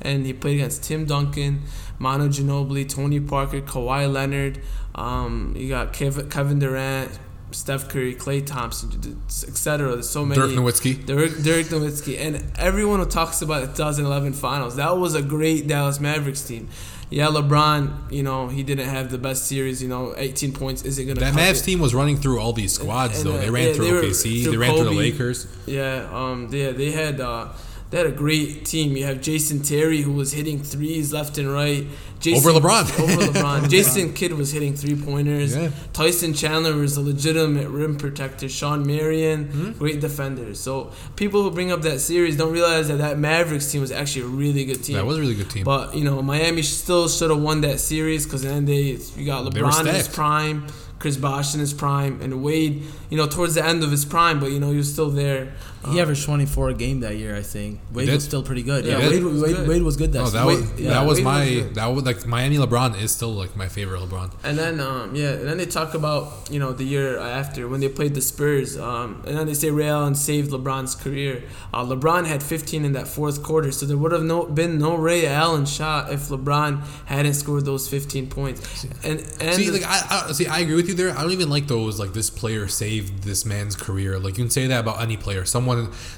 [0.00, 1.62] and he played against Tim Duncan,
[1.98, 4.60] Manu Ginobili, Tony Parker, Kawhi Leonard.
[4.94, 7.18] Um, you got Kevin, Kevin Durant.
[7.52, 9.92] Steph Curry, Klay Thompson, etc.
[9.92, 10.40] There's so many.
[10.40, 11.04] Dirk Nowitzki.
[11.06, 15.66] Dirk, Dirk Nowitzki, and everyone who talks about the 2011 finals, that was a great
[15.66, 16.68] Dallas Mavericks team.
[17.10, 19.82] yeah, LeBron, you know, he didn't have the best series.
[19.82, 21.18] You know, 18 points isn't gonna.
[21.20, 21.64] That Mavs it.
[21.64, 23.34] team was running through all these squads And- though.
[23.34, 24.42] and, They uh, ran yeah, through they OKC.
[24.44, 25.46] through they ran through the Lakers.
[25.66, 27.48] Yeah, um, they they had uh,
[27.90, 28.96] they had a great team.
[28.96, 31.86] You have Jason Terry who was hitting threes left and right.
[32.20, 33.00] Jason, Over LeBron.
[33.00, 33.70] over LeBron.
[33.70, 35.56] Jason Kidd was hitting three pointers.
[35.56, 35.70] Yeah.
[35.94, 38.46] Tyson Chandler was a legitimate rim protector.
[38.48, 39.70] Shawn Marion, Hmm?
[39.72, 40.54] great defender.
[40.54, 44.22] So people who bring up that series don't realize that that Mavericks team was actually
[44.22, 44.96] a really good team.
[44.96, 45.64] That was a really good team.
[45.64, 49.50] But you know, Miami still should have won that series because then they you got
[49.50, 50.66] LeBron in his prime,
[50.98, 54.38] Chris Bosh in his prime, and Wade, you know, towards the end of his prime,
[54.40, 55.54] but you know he was still there.
[55.88, 57.80] He Uh, averaged 24 a game that year, I think.
[57.92, 58.14] Wade did?
[58.16, 58.84] was still pretty good.
[58.84, 59.10] He Yeah, did?
[59.12, 59.68] Wade, was Wade, good.
[59.68, 60.70] Wade was good that no, that season.
[60.72, 61.74] was yeah, that was Wade was my good.
[61.76, 64.30] that was like Miami LeBron is still like my favorite LeBron.
[64.44, 67.80] And then um, yeah, and then they talk about you know the year after when
[67.80, 71.44] they played the Spurs, um, and then they say Ray Allen saved LeBron's career.
[71.72, 74.96] Uh, LeBron had 15 in that fourth quarter, so there would have no been no
[74.96, 78.84] Ray Allen shot if LeBron hadn't scored those 15 points.
[79.02, 81.16] And and see, like I, I see, I agree with you there.
[81.16, 84.18] I don't even like those like this player saved this man's career.
[84.18, 85.44] Like you can say that about any player.
[85.44, 85.69] Someone,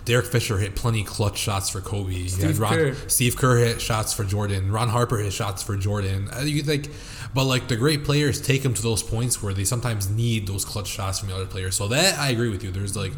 [0.04, 2.26] Derek Fisher hit plenty clutch shots for Kobe.
[2.26, 2.94] Steve Ron, Kerr.
[3.08, 4.72] Steve Kerr hit shots for Jordan.
[4.72, 6.28] Ron Harper hit shots for Jordan.
[6.36, 6.88] Uh, You like,
[7.34, 10.64] but like the great players take them to those points where they sometimes need those
[10.64, 11.76] clutch shots from the other players.
[11.76, 12.70] So that I agree with you.
[12.70, 13.12] There's like.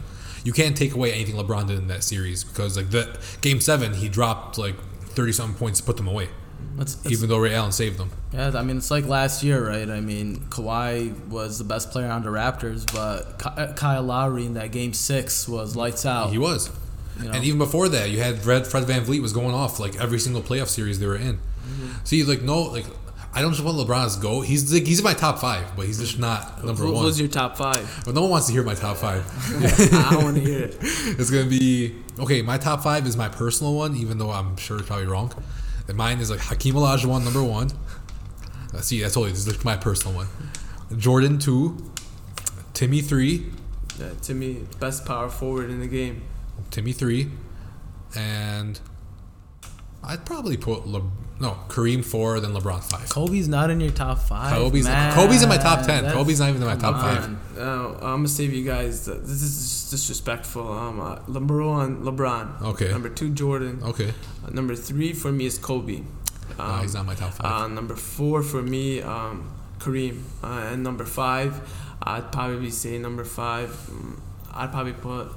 [0.45, 3.95] You can't take away anything LeBron did in that series because like the game seven
[3.95, 4.74] he dropped like
[5.16, 6.28] thirty something points to put them away,
[6.76, 8.10] It's- it's- even though Ray Allen saved them.
[8.32, 9.88] Yeah, I mean it's like last year, right?
[9.88, 14.54] I mean Kawhi was the best player on the Raptors, but uh, Kyle Lowry in
[14.54, 16.30] that game six was lights out.
[16.30, 16.70] He was.
[17.20, 17.32] you know?
[17.34, 20.42] And even before that, you had Fred, Fred VanVleet was going off like every single
[20.42, 21.38] playoff series they were in.
[22.04, 22.86] See, like no, like
[23.36, 24.42] I don't just want LeBron's go.
[24.42, 27.04] He's like he's in my top five, but he's just not number who, one.
[27.04, 28.02] who's your top five?
[28.04, 29.24] but no one wants to hear my top five.
[29.94, 30.76] I want to hear it.
[30.80, 32.42] it's gonna be okay.
[32.42, 35.32] My top five is my personal one, even though I'm sure it's probably wrong.
[35.89, 37.70] And mine is like Hakeem Olajuwon number one.
[38.72, 40.26] Uh, see, I told you this is like my personal one.
[40.99, 41.76] Jordan two,
[42.72, 43.51] Timmy three,
[43.99, 46.22] Yeah, me, best power forward in the game.
[46.70, 47.30] Timmy three,
[48.16, 48.80] and
[50.03, 51.11] I'd probably put Le-
[51.41, 53.09] no Kareem four, then LeBron five.
[53.09, 54.53] Kobe's not in your top five.
[54.55, 55.12] Kobe's man.
[55.14, 56.05] Kobe's in my top ten.
[56.05, 57.59] That's- Kobe's not even in my top come five.
[57.59, 59.09] Uh, I'm gonna save you guys.
[59.09, 60.70] uh, This is disrespectful.
[60.72, 62.62] Um, uh, number one, LeBron.
[62.62, 62.91] Okay.
[62.91, 63.80] Number two, Jordan.
[63.82, 64.12] Okay,
[64.47, 66.03] Uh, number three for me is Kobe.
[66.59, 67.47] no, Um, he's not my top five.
[67.64, 70.22] Uh, number four for me, um, Kareem.
[70.43, 71.61] Uh, and number five,
[72.03, 73.70] I'd probably say number five.
[73.91, 74.18] mm,
[74.53, 75.32] I'd probably put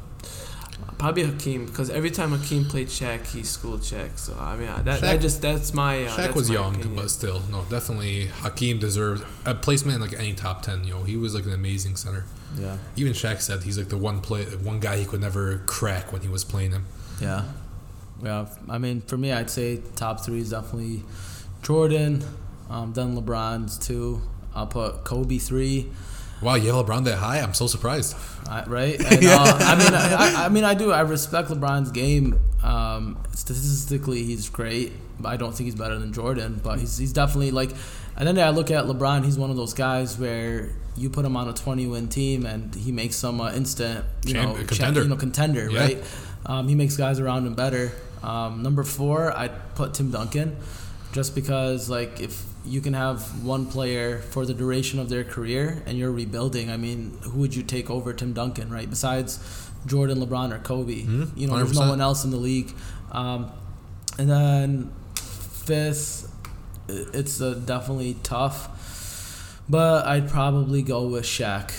[0.98, 4.18] probably Hakeem because every time Hakeem played Shaq, he schooled Shaq.
[4.18, 6.06] So I mean, that, that Shaq- just that's my.
[6.06, 6.96] Uh, Shaq that's was my young, opinion.
[6.96, 10.84] but still, no, definitely Hakeem deserved a placement in like any top ten.
[10.84, 12.26] You know, he was like an amazing center.
[12.58, 16.14] Yeah, Even Shaq said he's like the one play, one guy he could never crack
[16.14, 16.86] when he was playing him.
[17.22, 17.44] yeah,
[18.24, 18.48] yeah.
[18.70, 21.04] I mean, for me, I'd say top three is definitely
[21.62, 22.24] Jordan,
[22.70, 24.22] um, then LeBron's two.
[24.56, 25.92] I'll put Kobe three.
[26.42, 27.40] Wow, you have LeBron that high?
[27.40, 28.16] I'm so surprised.
[28.48, 29.00] I, right?
[29.12, 30.92] And, uh, I mean, I, I- I mean, I do.
[30.92, 32.40] I respect LeBron's game.
[32.64, 36.60] Um, statistically, he's great, but I don't think he's better than Jordan.
[36.64, 37.72] But he's he's definitely like.
[38.16, 39.26] And then I look at LeBron.
[39.26, 42.92] He's one of those guys where you put him on a 20-win team and he
[42.92, 45.02] makes some uh, instant, you Champ- know, contender.
[45.04, 45.80] you know, contender, Yeah.
[45.80, 46.04] right?
[46.48, 47.92] Um, he makes guys around him better.
[48.24, 50.56] Um, number four, I'd put Tim Duncan,
[51.12, 55.82] just because like if you can have one player for the duration of their career
[55.86, 58.90] and you're rebuilding, I mean, who would you take over Tim Duncan, right?
[58.90, 59.40] Besides
[59.86, 62.74] Jordan, LeBron, or Kobe, Mhm, you know, there's no one else in the league.
[63.12, 63.50] Um,
[64.20, 66.32] and then fifth,
[66.90, 71.72] it's uh, definitely tough, but I'd probably go with Shaq.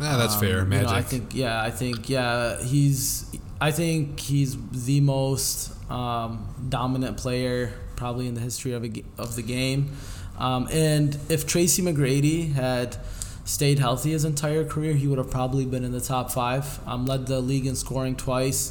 [0.00, 0.48] Yeah, that's Um, fair.
[0.58, 0.90] you know, Magic.
[0.90, 3.26] I think yeah, I think yeah, he's
[3.60, 9.36] I think he's the most um, dominant player probably in the history of a, of
[9.36, 9.90] the game.
[10.38, 12.96] Um, and if Tracy McGrady had
[13.44, 16.80] stayed healthy his entire career, he would have probably been in the top five.
[16.88, 18.62] Um, led the league in scoring twice.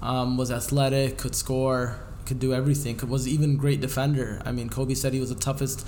[0.00, 2.96] Um, was athletic, could score, could do everything.
[2.96, 4.40] Could, was even great defender.
[4.46, 5.84] I mean, Kobe said he was the toughest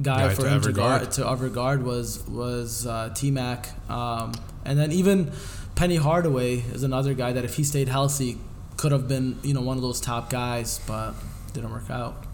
[0.00, 1.12] guy Guy for to him to guard, guard.
[1.12, 4.32] to ever guard was was uh, T Mac, um,
[4.64, 5.32] and then even
[5.74, 8.38] Penny Hardaway is another guy that if he stayed healthy
[8.78, 11.14] could have been you know one of those top guys, but
[11.52, 12.24] didn't work out.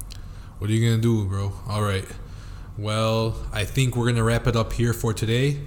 [0.59, 1.53] What are you gonna do, bro?
[1.69, 2.07] All right.
[2.77, 5.61] Well, I think we're gonna wrap it up here for today.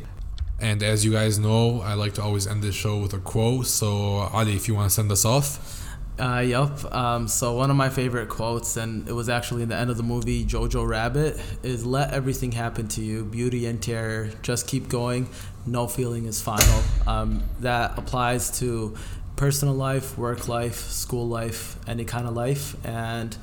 [0.60, 3.66] And as you guys know, I like to always end this show with a quote.
[3.66, 5.80] So, Ali, if you want to send us off.
[6.20, 6.94] Uh, yup.
[6.94, 9.98] Um, so one of my favorite quotes, and it was actually in the end of
[9.98, 14.30] the movie Jojo Rabbit, is "Let everything happen to you, beauty and terror.
[14.44, 15.30] Just keep going.
[15.66, 18.96] No feeling is final." Um, that applies to
[19.36, 23.36] personal life, work life, school life, any kind of life, and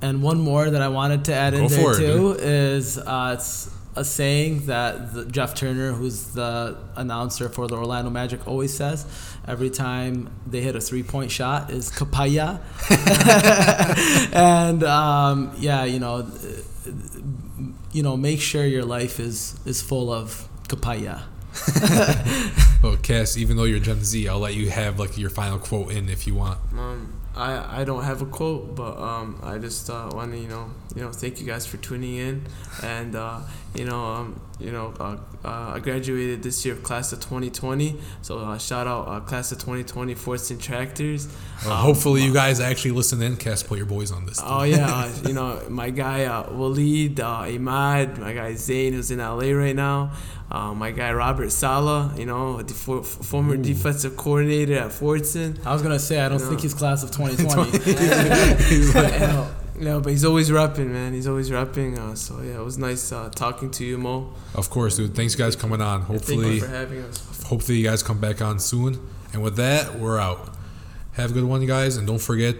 [0.00, 3.70] and one more that I wanted to add in there it, too is uh, it's
[3.94, 9.06] a saying that the, Jeff Turner, who's the announcer for the Orlando Magic, always says
[9.46, 12.60] every time they hit a three point shot is kapaya.
[14.34, 16.30] and um, yeah, you know,
[17.92, 21.22] you know, make sure your life is is full of kapaya.
[22.82, 25.92] Well, Cass, even though you're Gen Z, I'll let you have like your final quote
[25.92, 26.58] in if you want.
[26.76, 30.48] Um, I, I don't have a quote, but um, I just uh, want to you
[30.48, 32.44] know you know thank you guys for tuning in,
[32.82, 33.40] and uh,
[33.74, 37.98] you know um, you know uh, uh, I graduated this year, class of 2020.
[38.22, 41.26] So uh, shout out uh, class of 2020 Fordson Tractors.
[41.64, 43.36] Well, Um, hopefully, you guys actually listen in.
[43.36, 44.40] Cass, put your boys on this.
[44.42, 49.10] Oh yeah, uh, you know my guy uh, Waleed, uh, Imad, my guy Zayn who's
[49.10, 50.12] in LA right now,
[50.50, 53.62] uh, my guy Robert Sala, you know the for, former Ooh.
[53.62, 55.64] defensive coordinator at Fordson.
[55.66, 56.48] I was gonna say I don't No.
[56.48, 57.78] think he's class of 2020.
[58.68, 59.48] He's like-
[59.78, 61.12] yeah, yeah, but he's always rapping, man.
[61.12, 61.98] He's always rapping.
[61.98, 64.32] Uh, so yeah, it was nice uh, talking to you, Mo.
[64.54, 65.14] of course, dude.
[65.14, 66.00] Thanks, guys, coming on.
[66.00, 67.42] Thank Hopefully, you for having us.
[67.44, 69.00] hopefully you guys come back on soon.
[69.32, 70.50] And with that, we're out.
[71.12, 72.56] Have a good one, guys, and don't forget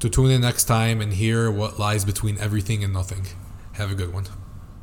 [0.00, 3.26] to tune in next time and hear what lies between everything and nothing.
[3.72, 4.26] Have a good one.